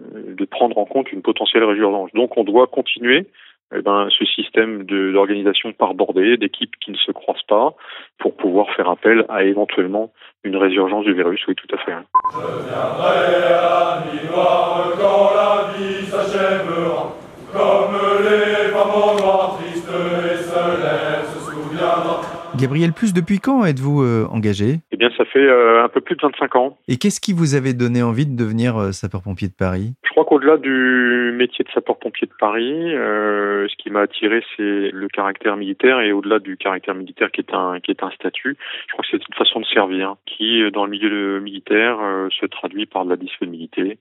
euh, 0.00 0.34
de 0.34 0.44
prendre 0.44 0.78
en 0.78 0.84
compte 0.84 1.12
une 1.12 1.22
potentielle 1.22 1.64
résurgence. 1.64 2.10
Donc 2.14 2.36
on 2.36 2.44
doit 2.44 2.66
continuer 2.66 3.26
eh 3.74 3.82
ben, 3.82 4.08
ce 4.10 4.24
système 4.24 4.84
d'organisation 4.84 5.72
par 5.72 5.94
bordée, 5.94 6.36
d'équipes 6.36 6.74
qui 6.80 6.90
ne 6.90 6.96
se 6.96 7.12
croisent 7.12 7.46
pas, 7.46 7.74
pour 8.18 8.36
pouvoir 8.36 8.70
faire 8.74 8.88
appel 8.88 9.24
à 9.28 9.44
éventuellement 9.44 10.12
une 10.44 10.56
résurgence 10.56 11.04
du 11.04 11.12
virus. 11.12 11.46
Oui, 11.46 11.54
tout 11.54 11.74
à 11.74 11.78
fait. 11.78 11.92
Je 16.00 16.04
s'achèvera, 16.06 17.17
Gabriel 22.58 22.92
Plus, 22.92 23.14
depuis 23.14 23.38
quand 23.38 23.64
êtes-vous 23.64 24.02
euh, 24.02 24.26
engagé? 24.32 24.80
Eh 24.90 24.96
bien, 24.96 25.10
ça 25.16 25.24
fait 25.24 25.38
euh, 25.38 25.84
un 25.84 25.88
peu 25.88 26.00
plus 26.00 26.16
de 26.16 26.22
25 26.22 26.56
ans. 26.56 26.76
Et 26.88 26.96
qu'est-ce 26.96 27.20
qui 27.20 27.32
vous 27.32 27.54
avait 27.54 27.72
donné 27.72 28.02
envie 28.02 28.26
de 28.26 28.36
devenir 28.36 28.76
euh, 28.76 28.90
sapeur-pompier 28.90 29.46
de 29.46 29.54
Paris? 29.54 29.92
Je 30.02 30.10
crois 30.10 30.24
qu'au-delà 30.24 30.56
du 30.56 31.32
métier 31.36 31.64
de 31.64 31.70
sapeur-pompier 31.70 32.26
de 32.26 32.32
Paris, 32.40 32.90
ce 32.90 33.76
qui 33.76 33.90
m'a 33.90 34.00
attiré, 34.00 34.42
c'est 34.56 34.90
le 34.90 35.06
caractère 35.06 35.56
militaire 35.56 36.00
et 36.00 36.10
au-delà 36.10 36.40
du 36.40 36.56
caractère 36.56 36.96
militaire 36.96 37.30
qui 37.30 37.42
est 37.42 37.54
un 37.54 37.78
qui 37.78 37.92
est 37.92 38.02
un 38.02 38.10
statut, 38.10 38.56
je 38.88 38.92
crois 38.92 39.04
que 39.04 39.10
c'est 39.12 39.28
une 39.28 39.34
façon 39.36 39.60
de 39.60 39.66
servir 39.66 40.16
qui, 40.26 40.68
dans 40.72 40.84
le 40.84 40.90
milieu 40.90 41.38
militaire, 41.38 41.98
se 42.30 42.46
traduit 42.46 42.86
par 42.86 43.04
de 43.04 43.10
la 43.10 43.16
disponibilité 43.16 43.98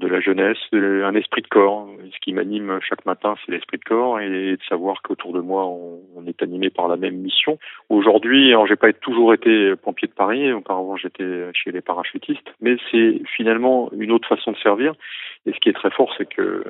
de 0.00 0.08
la 0.08 0.20
jeunesse, 0.20 0.58
un 0.72 1.14
esprit 1.14 1.42
de 1.42 1.46
corps. 1.46 1.88
Ce 2.12 2.18
qui 2.20 2.32
m'anime 2.32 2.80
chaque 2.80 3.06
matin, 3.06 3.36
c'est 3.44 3.52
l'esprit 3.52 3.78
de 3.78 3.84
corps 3.84 4.18
et 4.18 4.28
de 4.28 4.62
savoir 4.68 5.02
qu'autour 5.02 5.32
de 5.32 5.40
moi, 5.40 5.66
on, 5.66 6.26
est 6.26 6.42
animé 6.42 6.70
par 6.70 6.88
la 6.88 6.96
même 6.96 7.16
mission. 7.16 7.58
Aujourd'hui, 7.90 8.48
alors 8.48 8.66
j'ai 8.66 8.76
pas 8.76 8.92
toujours 8.92 9.34
été 9.34 9.76
pompier 9.76 10.08
de 10.08 10.12
Paris, 10.14 10.50
auparavant 10.52 10.96
j'étais 10.96 11.50
chez 11.52 11.70
les 11.70 11.82
parachutistes, 11.82 12.50
mais 12.60 12.76
c'est 12.90 13.20
finalement 13.36 13.90
une 13.92 14.10
autre 14.10 14.26
façon 14.26 14.52
de 14.52 14.56
servir. 14.56 14.94
Et 15.46 15.52
ce 15.52 15.60
qui 15.60 15.68
est 15.68 15.74
très 15.74 15.90
fort, 15.90 16.12
c'est 16.16 16.28
que 16.28 16.64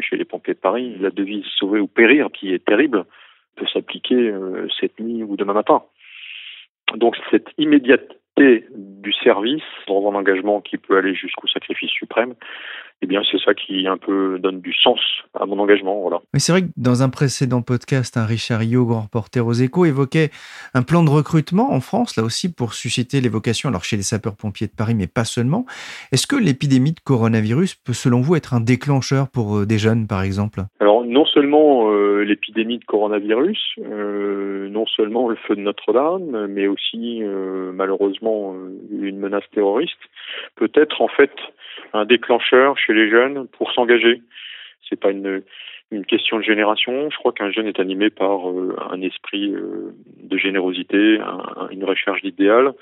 chez 0.00 0.16
les 0.16 0.24
pompiers 0.24 0.54
de 0.54 0.60
Paris, 0.60 0.96
la 1.00 1.10
devise 1.10 1.44
sauver 1.56 1.80
ou 1.80 1.88
périr, 1.88 2.28
qui 2.32 2.54
est 2.54 2.64
terrible, 2.64 3.04
peut 3.56 3.66
s'appliquer 3.72 4.14
euh, 4.14 4.68
cette 4.80 4.98
nuit 5.00 5.24
ou 5.24 5.36
demain 5.36 5.52
matin. 5.52 5.82
Donc 6.94 7.16
cette 7.30 7.48
immédiateté 7.58 8.16
qualité 8.42 8.66
du 8.76 9.12
service 9.24 9.62
dans 9.88 10.10
un 10.10 10.14
engagement 10.14 10.60
qui 10.60 10.76
peut 10.76 10.96
aller 10.96 11.14
jusqu'au 11.14 11.48
sacrifice 11.48 11.90
suprême, 11.90 12.34
eh 13.04 13.06
bien, 13.06 13.20
c'est 13.28 13.40
ça 13.44 13.52
qui 13.52 13.88
un 13.88 13.96
peu 13.96 14.38
donne 14.38 14.60
du 14.60 14.72
sens 14.72 15.00
à 15.34 15.44
mon 15.44 15.58
engagement, 15.58 16.00
voilà. 16.00 16.20
Mais 16.32 16.38
c'est 16.38 16.52
vrai 16.52 16.62
que 16.62 16.68
dans 16.76 17.02
un 17.02 17.08
précédent 17.08 17.60
podcast, 17.60 18.16
un 18.16 18.24
Richard 18.24 18.60
Rio, 18.60 18.86
grand 18.86 19.02
reporter 19.02 19.44
aux 19.44 19.52
Échos, 19.52 19.86
évoquait 19.86 20.30
un 20.72 20.82
plan 20.82 21.02
de 21.02 21.10
recrutement 21.10 21.72
en 21.72 21.80
France, 21.80 22.16
là 22.16 22.22
aussi 22.22 22.52
pour 22.52 22.74
susciter 22.74 23.20
les 23.20 23.28
vocations, 23.28 23.68
alors 23.68 23.82
chez 23.82 23.96
les 23.96 24.04
sapeurs-pompiers 24.04 24.68
de 24.68 24.72
Paris, 24.76 24.94
mais 24.94 25.08
pas 25.08 25.24
seulement. 25.24 25.66
Est-ce 26.12 26.28
que 26.28 26.36
l'épidémie 26.36 26.92
de 26.92 27.00
coronavirus 27.00 27.74
peut, 27.74 27.92
selon 27.92 28.20
vous, 28.20 28.36
être 28.36 28.54
un 28.54 28.60
déclencheur 28.60 29.28
pour 29.28 29.58
euh, 29.58 29.66
des 29.66 29.78
jeunes, 29.78 30.06
par 30.06 30.22
exemple? 30.22 30.60
Alors, 30.78 31.04
non 31.04 31.24
seulement 31.26 31.90
euh, 31.90 32.01
l'épidémie 32.24 32.78
de 32.78 32.84
coronavirus, 32.84 33.74
euh, 33.78 34.68
non 34.68 34.86
seulement 34.86 35.28
le 35.28 35.36
feu 35.36 35.56
de 35.56 35.60
Notre-Dame, 35.60 36.46
mais 36.48 36.66
aussi 36.66 37.22
euh, 37.22 37.72
malheureusement 37.72 38.54
une 38.90 39.18
menace 39.18 39.44
terroriste, 39.52 39.98
peut 40.56 40.70
être 40.74 41.00
en 41.02 41.08
fait 41.08 41.32
un 41.92 42.04
déclencheur 42.04 42.78
chez 42.78 42.92
les 42.92 43.10
jeunes 43.10 43.46
pour 43.48 43.72
s'engager. 43.72 44.22
C'est 44.88 44.98
pas 44.98 45.10
une, 45.10 45.42
une 45.92 46.06
question 46.06 46.38
de 46.38 46.42
génération. 46.42 47.10
Je 47.10 47.16
crois 47.16 47.32
qu'un 47.32 47.50
jeune 47.50 47.66
est 47.66 47.78
animé 47.78 48.10
par 48.10 48.48
euh, 48.48 48.76
un 48.90 49.00
esprit 49.02 49.52
euh, 49.52 49.94
de 50.22 50.36
générosité, 50.36 51.18
une 51.70 51.84
recherche 51.84 52.22
d'idéal. 52.22 52.72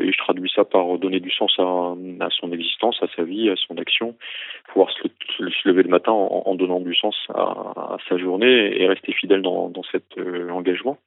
Et 0.00 0.12
je 0.12 0.18
traduis 0.18 0.50
ça 0.54 0.64
par 0.64 0.98
donner 0.98 1.18
du 1.18 1.30
sens 1.32 1.52
à, 1.58 2.28
son 2.30 2.52
existence, 2.52 3.02
à 3.02 3.06
sa 3.16 3.24
vie, 3.24 3.50
à 3.50 3.56
son 3.56 3.76
action. 3.76 4.14
Pouvoir 4.68 4.90
se, 4.90 5.08
lever 5.68 5.82
le 5.82 5.88
matin 5.88 6.12
en, 6.12 6.54
donnant 6.54 6.80
du 6.80 6.94
sens 6.94 7.16
à, 7.34 7.96
sa 8.08 8.16
journée 8.16 8.80
et 8.80 8.86
rester 8.86 9.12
fidèle 9.12 9.42
dans, 9.42 9.68
dans 9.68 9.82
cet 9.90 10.16
euh, 10.16 10.48
engagement. 10.50 10.98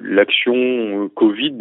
L'action 0.00 1.08
Covid 1.14 1.58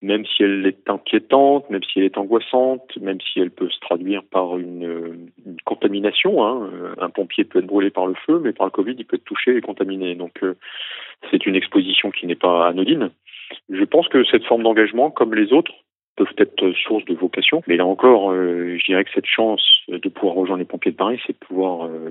même 0.00 0.24
si 0.26 0.42
elle 0.42 0.64
est 0.66 0.88
inquiétante, 0.88 1.68
même 1.70 1.82
si 1.82 1.98
elle 1.98 2.04
est 2.04 2.18
angoissante, 2.18 2.96
même 3.00 3.18
si 3.20 3.40
elle 3.40 3.50
peut 3.50 3.68
se 3.68 3.80
traduire 3.80 4.22
par 4.22 4.56
une, 4.56 5.30
une 5.44 5.60
contamination. 5.64 6.44
Hein. 6.44 6.70
Un 6.98 7.10
pompier 7.10 7.44
peut 7.44 7.58
être 7.58 7.66
brûlé 7.66 7.90
par 7.90 8.06
le 8.06 8.14
feu, 8.26 8.40
mais 8.42 8.52
par 8.52 8.66
le 8.66 8.70
Covid, 8.70 8.94
il 8.96 9.04
peut 9.04 9.16
être 9.16 9.24
touché 9.24 9.56
et 9.56 9.60
contaminé. 9.60 10.14
Donc 10.14 10.42
euh, 10.42 10.56
c'est 11.30 11.46
une 11.46 11.56
exposition 11.56 12.10
qui 12.10 12.26
n'est 12.26 12.36
pas 12.36 12.68
anodine. 12.68 13.10
Je 13.70 13.84
pense 13.84 14.08
que 14.08 14.24
cette 14.24 14.44
forme 14.44 14.62
d'engagement, 14.62 15.10
comme 15.10 15.34
les 15.34 15.52
autres, 15.52 15.72
peuvent 16.18 16.34
être 16.38 16.72
source 16.72 17.04
de 17.04 17.14
vocation. 17.14 17.62
Mais 17.66 17.76
là 17.76 17.86
encore, 17.86 18.32
euh, 18.32 18.76
je 18.78 18.84
dirais 18.84 19.04
que 19.04 19.10
cette 19.14 19.26
chance 19.26 19.62
de 19.88 20.08
pouvoir 20.08 20.34
rejoindre 20.34 20.58
les 20.58 20.66
pompiers 20.66 20.90
de 20.90 20.96
Paris, 20.96 21.20
c'est 21.26 21.32
de 21.32 21.38
pouvoir 21.38 21.86
euh, 21.86 22.08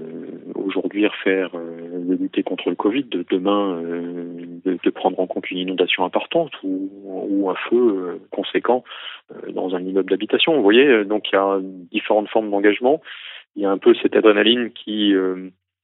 aujourd'hui 0.56 1.06
refaire, 1.06 1.52
euh, 1.54 2.00
de 2.00 2.16
lutter 2.16 2.42
contre 2.42 2.70
le 2.70 2.76
Covid, 2.76 3.04
de 3.04 3.26
demain 3.30 3.82
euh, 3.84 4.34
de, 4.66 4.90
prendre 4.90 5.20
en 5.20 5.28
compte 5.28 5.52
une 5.52 5.60
inondation 5.60 6.06
importante 6.06 6.52
ou, 6.64 7.50
un 7.50 7.56
feu 7.70 8.20
conséquent 8.32 8.84
dans 9.50 9.74
un 9.74 9.82
immeuble 9.82 10.10
d'habitation. 10.10 10.56
Vous 10.56 10.64
voyez, 10.64 11.06
donc 11.06 11.32
il 11.32 11.36
y 11.36 11.38
a 11.38 11.60
différentes 11.62 12.28
formes 12.28 12.50
d'engagement. 12.50 13.02
Il 13.56 13.62
y 13.62 13.66
a 13.66 13.70
un 13.72 13.78
peu 13.78 13.94
cette 14.02 14.18
adrénaline 14.18 14.72
qui 14.72 15.14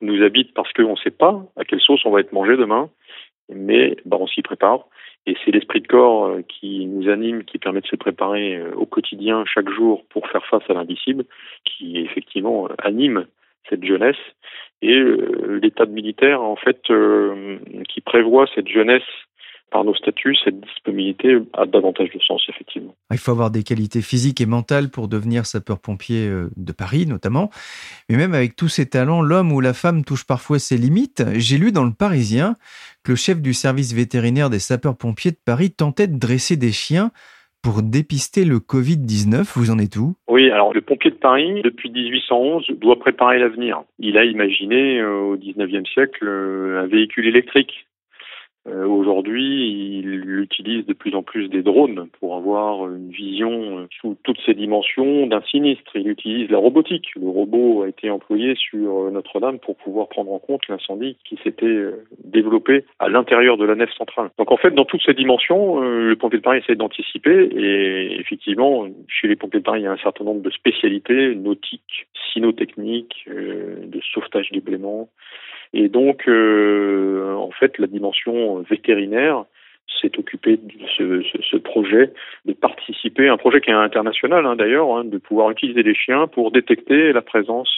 nous 0.02 0.24
habite 0.24 0.54
parce 0.54 0.74
qu'on 0.74 0.92
ne 0.92 0.98
sait 0.98 1.12
pas 1.12 1.46
à 1.56 1.64
quelle 1.64 1.80
sauce 1.80 2.06
on 2.06 2.12
va 2.12 2.20
être 2.20 2.34
mangé 2.34 2.58
demain, 2.58 2.90
mais 3.50 3.96
bah, 4.04 4.18
on 4.20 4.28
s'y 4.28 4.42
prépare. 4.42 4.88
Et 5.26 5.36
c'est 5.44 5.52
l'esprit 5.52 5.80
de 5.82 5.88
corps 5.88 6.26
euh, 6.26 6.42
qui 6.42 6.86
nous 6.86 7.10
anime, 7.10 7.44
qui 7.44 7.58
permet 7.58 7.82
de 7.82 7.88
se 7.88 7.96
préparer 7.96 8.58
euh, 8.58 8.74
au 8.76 8.86
quotidien, 8.86 9.46
chaque 9.46 9.70
jour, 9.70 10.04
pour 10.10 10.28
faire 10.28 10.46
face 10.46 10.64
à 10.70 10.74
l'indicible, 10.74 11.26
qui 11.64 11.98
effectivement 11.98 12.68
euh, 12.68 12.74
anime 12.80 13.28
cette 13.70 13.86
jeunesse. 13.86 14.18
Et 14.82 15.02
l'état 15.62 15.86
militaire, 15.86 16.42
en 16.42 16.58
fait, 16.58 16.82
qui 17.88 18.02
prévoit 18.02 18.48
cette 18.54 18.68
jeunesse 18.68 19.02
par 19.74 19.84
nos 19.84 19.96
statuts, 19.96 20.38
cette 20.46 20.62
disponibilité 20.62 21.38
a 21.54 21.66
davantage 21.66 22.10
de 22.14 22.20
sens, 22.20 22.42
effectivement. 22.48 22.94
Il 23.12 23.18
faut 23.18 23.32
avoir 23.32 23.52
des 23.52 23.64
qualités 23.64 24.02
physiques 24.02 24.40
et 24.40 24.46
mentales 24.46 24.90
pour 24.90 25.08
devenir 25.08 25.46
sapeur-pompier 25.46 26.30
de 26.56 26.72
Paris, 26.72 27.06
notamment. 27.08 27.50
Mais 28.10 28.16
même 28.16 28.34
avec 28.34 28.56
tous 28.56 28.70
ces 28.70 28.88
talents, 28.88 29.22
l'homme 29.22 29.52
ou 29.52 29.60
la 29.60 29.74
femme 29.74 30.06
touche 30.06 30.26
parfois 30.26 30.60
ses 30.60 30.78
limites. 30.78 31.24
J'ai 31.36 31.58
lu 31.58 31.72
dans 31.72 31.84
Le 31.84 31.94
Parisien 31.94 32.56
que 33.04 33.12
le 33.12 33.18
chef 33.18 33.42
du 33.42 33.54
service 33.54 33.94
vétérinaire 33.94 34.50
des 34.50 34.60
sapeurs-pompiers 34.60 35.32
de 35.32 35.40
Paris 35.44 35.72
tentait 35.72 36.08
de 36.08 36.18
dresser 36.18 36.56
des 36.56 36.72
chiens 36.72 37.12
pour 37.64 37.82
dépister 37.82 38.44
le 38.44 38.58
Covid-19. 38.58 39.54
Vous 39.56 39.72
en 39.72 39.80
êtes 39.80 39.96
où? 39.96 40.16
Oui, 40.28 40.52
alors 40.52 40.74
le 40.74 40.82
pompier 40.82 41.12
de 41.12 41.16
Paris, 41.16 41.62
depuis 41.64 41.90
1811, 41.90 42.68
doit 42.80 43.00
préparer 43.00 43.40
l'avenir. 43.40 43.82
Il 44.00 44.18
a 44.18 44.26
imaginé 44.26 45.00
euh, 45.00 45.20
au 45.20 45.38
19e 45.38 45.88
siècle 45.92 46.28
euh, 46.28 46.84
un 46.84 46.88
véhicule 46.88 47.26
électrique 47.26 47.88
euh, 47.88 47.93
Aujourd'hui, 48.66 49.98
il 50.00 50.03
utilise 50.40 50.86
de 50.86 50.94
plus 50.94 51.16
en 51.16 51.24
plus 51.24 51.48
des 51.50 51.62
drones 51.62 52.08
pour 52.20 52.36
avoir 52.36 52.88
une 52.88 53.10
vision 53.10 53.80
euh, 53.80 53.88
sous 54.00 54.18
toutes 54.24 54.40
ses 54.46 54.54
dimensions 54.54 55.28
d'un 55.28 55.42
sinistre. 55.42 55.96
Il 55.96 56.08
utilise 56.08 56.50
la 56.50 56.58
robotique. 56.58 57.08
Le 57.16 57.28
robot 57.28 57.84
a 57.84 57.90
été 57.90 58.10
employé 58.10 58.56
sur 58.56 59.08
euh, 59.08 59.12
Notre-Dame 59.12 59.60
pour 59.60 59.76
pouvoir 59.76 60.08
prendre 60.10 60.32
en 60.32 60.40
compte 60.40 60.68
l'incendie 60.68 61.18
qui 61.24 61.38
s'était 61.44 61.66
euh, 61.66 62.06
développé 62.24 62.86
à 63.00 63.10
l'intérieur 63.10 63.58
de 63.58 63.66
la 63.66 63.76
nef 63.76 63.92
centrale. 63.98 64.30
Donc 64.38 64.52
en 64.52 64.58
fait, 64.58 64.72
dans 64.72 64.86
toutes 64.86 65.04
ces 65.06 65.14
dimensions, 65.14 65.80
le 65.82 66.16
pompier 66.16 66.40
de 66.40 66.44
Paris 66.44 66.60
essaie 66.60 66.76
d'anticiper 66.76 67.50
et 67.56 68.20
effectivement, 68.20 68.88
chez 69.08 69.28
les 69.28 69.36
pompiers 69.36 69.60
de 69.60 69.66
Paris, 69.66 69.82
il 69.82 69.84
y 69.84 69.88
a 69.88 69.92
un 69.92 69.98
certain 69.98 70.24
nombre 70.24 70.42
de 70.42 70.50
spécialités 70.50 71.36
nautiques, 71.36 72.08
cynotechniques, 72.34 73.28
de 73.28 74.00
sauvetage 74.14 74.52
des 74.52 74.62
bléments, 74.62 75.10
et 75.74 75.90
donc, 75.90 76.28
en 76.28 77.52
fait, 77.52 77.78
la 77.80 77.88
dimension 77.88 78.60
vétérinaire 78.70 79.46
s'est 80.02 80.18
occupée 80.18 80.58
de 80.58 81.24
ce, 81.42 81.58
projet, 81.58 82.14
de 82.46 82.54
participer, 82.54 83.30
un 83.30 83.38
projet 83.38 83.62
qui 83.62 83.70
est 83.70 83.74
international 83.74 84.46
hein, 84.46 84.56
d'ailleurs, 84.56 84.96
hein, 84.96 85.06
de 85.06 85.18
pouvoir 85.18 85.52
utiliser 85.52 85.84
les 85.84 85.96
chiens 85.96 86.28
pour 86.28 86.52
détecter 86.52 87.14
la 87.14 87.22
présence 87.22 87.70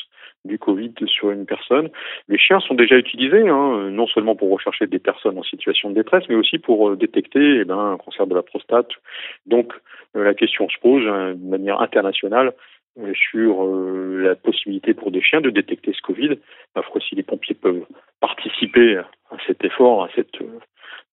du 0.45 0.59
Covid 0.59 0.93
sur 1.07 1.31
une 1.31 1.45
personne. 1.45 1.89
Les 2.29 2.37
chiens 2.37 2.59
sont 2.59 2.75
déjà 2.75 2.97
utilisés, 2.97 3.47
hein, 3.49 3.89
non 3.89 4.07
seulement 4.07 4.35
pour 4.35 4.51
rechercher 4.51 4.87
des 4.87 4.99
personnes 4.99 5.37
en 5.37 5.43
situation 5.43 5.89
de 5.89 5.95
détresse, 5.95 6.23
mais 6.29 6.35
aussi 6.35 6.59
pour 6.59 6.89
euh, 6.89 6.95
détecter 6.95 7.61
eh 7.61 7.65
ben, 7.65 7.77
un 7.77 7.97
cancer 7.97 8.27
de 8.27 8.35
la 8.35 8.43
prostate. 8.43 8.89
Donc 9.45 9.73
euh, 10.15 10.23
la 10.23 10.33
question 10.33 10.69
se 10.69 10.77
pose 10.79 11.03
de 11.03 11.49
manière 11.49 11.81
internationale 11.81 12.53
euh, 12.99 13.13
sur 13.31 13.65
la 14.21 14.35
possibilité 14.35 14.93
pour 14.93 15.11
des 15.11 15.21
chiens 15.21 15.41
de 15.41 15.49
détecter 15.49 15.93
ce 15.93 16.01
Covid. 16.01 16.37
Foi, 16.75 17.01
si 17.01 17.15
les 17.15 17.23
pompiers 17.23 17.55
peuvent 17.55 17.85
participer 18.21 18.97
à 18.97 19.37
cet 19.47 19.63
effort, 19.65 20.03
à 20.03 20.09
cette 20.15 20.37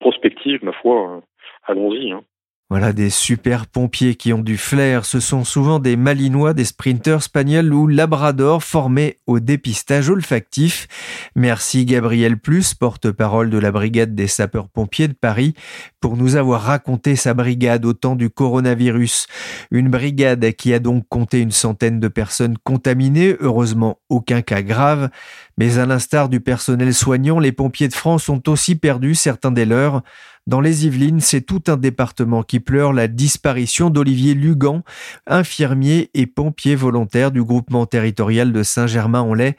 prospective, 0.02 0.64
ma 0.64 0.72
foi, 0.72 1.22
allons-y. 1.62 2.12
Hein. 2.12 2.24
Voilà 2.72 2.94
des 2.94 3.10
super 3.10 3.66
pompiers 3.66 4.14
qui 4.14 4.32
ont 4.32 4.40
du 4.40 4.56
flair. 4.56 5.04
Ce 5.04 5.20
sont 5.20 5.44
souvent 5.44 5.78
des 5.78 5.94
malinois, 5.94 6.54
des 6.54 6.64
sprinters 6.64 7.22
spagnols 7.22 7.74
ou 7.74 7.86
labradors 7.86 8.64
formés 8.64 9.18
au 9.26 9.40
dépistage 9.40 10.08
olfactif. 10.08 10.88
Merci 11.36 11.84
Gabriel 11.84 12.38
Plus, 12.38 12.72
porte-parole 12.72 13.50
de 13.50 13.58
la 13.58 13.72
brigade 13.72 14.14
des 14.14 14.26
sapeurs-pompiers 14.26 15.08
de 15.08 15.12
Paris, 15.12 15.52
pour 16.00 16.16
nous 16.16 16.36
avoir 16.36 16.62
raconté 16.62 17.14
sa 17.14 17.34
brigade 17.34 17.84
au 17.84 17.92
temps 17.92 18.16
du 18.16 18.30
coronavirus. 18.30 19.26
Une 19.70 19.90
brigade 19.90 20.52
qui 20.52 20.72
a 20.72 20.78
donc 20.78 21.04
compté 21.10 21.40
une 21.40 21.52
centaine 21.52 22.00
de 22.00 22.08
personnes 22.08 22.56
contaminées, 22.64 23.36
heureusement 23.40 23.98
aucun 24.08 24.40
cas 24.40 24.62
grave. 24.62 25.10
Mais 25.58 25.76
à 25.76 25.84
l'instar 25.84 26.30
du 26.30 26.40
personnel 26.40 26.94
soignant, 26.94 27.38
les 27.38 27.52
pompiers 27.52 27.88
de 27.88 27.94
France 27.94 28.30
ont 28.30 28.42
aussi 28.48 28.76
perdu 28.76 29.14
certains 29.14 29.52
des 29.52 29.66
leurs. 29.66 30.02
Dans 30.48 30.60
les 30.60 30.86
Yvelines, 30.86 31.20
c'est 31.20 31.42
tout 31.42 31.62
un 31.68 31.76
département 31.76 32.42
qui 32.42 32.58
pleure 32.58 32.92
la 32.92 33.06
disparition 33.06 33.90
d'Olivier 33.90 34.34
Lugan, 34.34 34.82
infirmier 35.26 36.10
et 36.14 36.26
pompier 36.26 36.74
volontaire 36.74 37.30
du 37.30 37.44
groupement 37.44 37.86
territorial 37.86 38.52
de 38.52 38.62
Saint-Germain-en-Laye. 38.64 39.54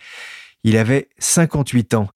Il 0.65 0.75
avait 0.75 1.07
58 1.19 1.93
ans. 1.93 2.09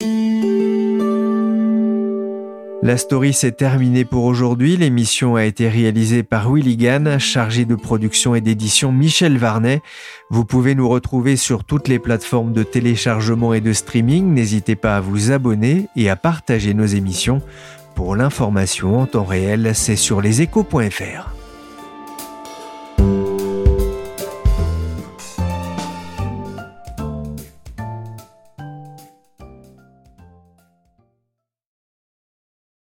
La 2.80 2.96
story 2.96 3.32
s'est 3.32 3.52
terminée 3.52 4.04
pour 4.04 4.24
aujourd'hui. 4.24 4.76
L'émission 4.76 5.34
a 5.34 5.44
été 5.44 5.68
réalisée 5.68 6.22
par 6.22 6.52
Willy 6.52 6.76
Gann, 6.76 7.18
chargé 7.18 7.64
de 7.64 7.74
production 7.74 8.36
et 8.36 8.40
d'édition 8.40 8.92
Michel 8.92 9.36
Varnet. 9.36 9.80
Vous 10.30 10.44
pouvez 10.44 10.76
nous 10.76 10.88
retrouver 10.88 11.36
sur 11.36 11.64
toutes 11.64 11.88
les 11.88 11.98
plateformes 11.98 12.52
de 12.52 12.62
téléchargement 12.62 13.52
et 13.52 13.60
de 13.60 13.72
streaming. 13.72 14.32
N'hésitez 14.32 14.76
pas 14.76 14.96
à 14.96 15.00
vous 15.00 15.32
abonner 15.32 15.88
et 15.96 16.08
à 16.08 16.14
partager 16.14 16.72
nos 16.72 16.86
émissions. 16.86 17.42
Pour 17.98 18.14
l'information 18.14 19.00
en 19.00 19.06
temps 19.06 19.24
réel, 19.24 19.72
c'est 19.74 19.96
sur 19.96 20.20
leséchos.fr. 20.20 21.37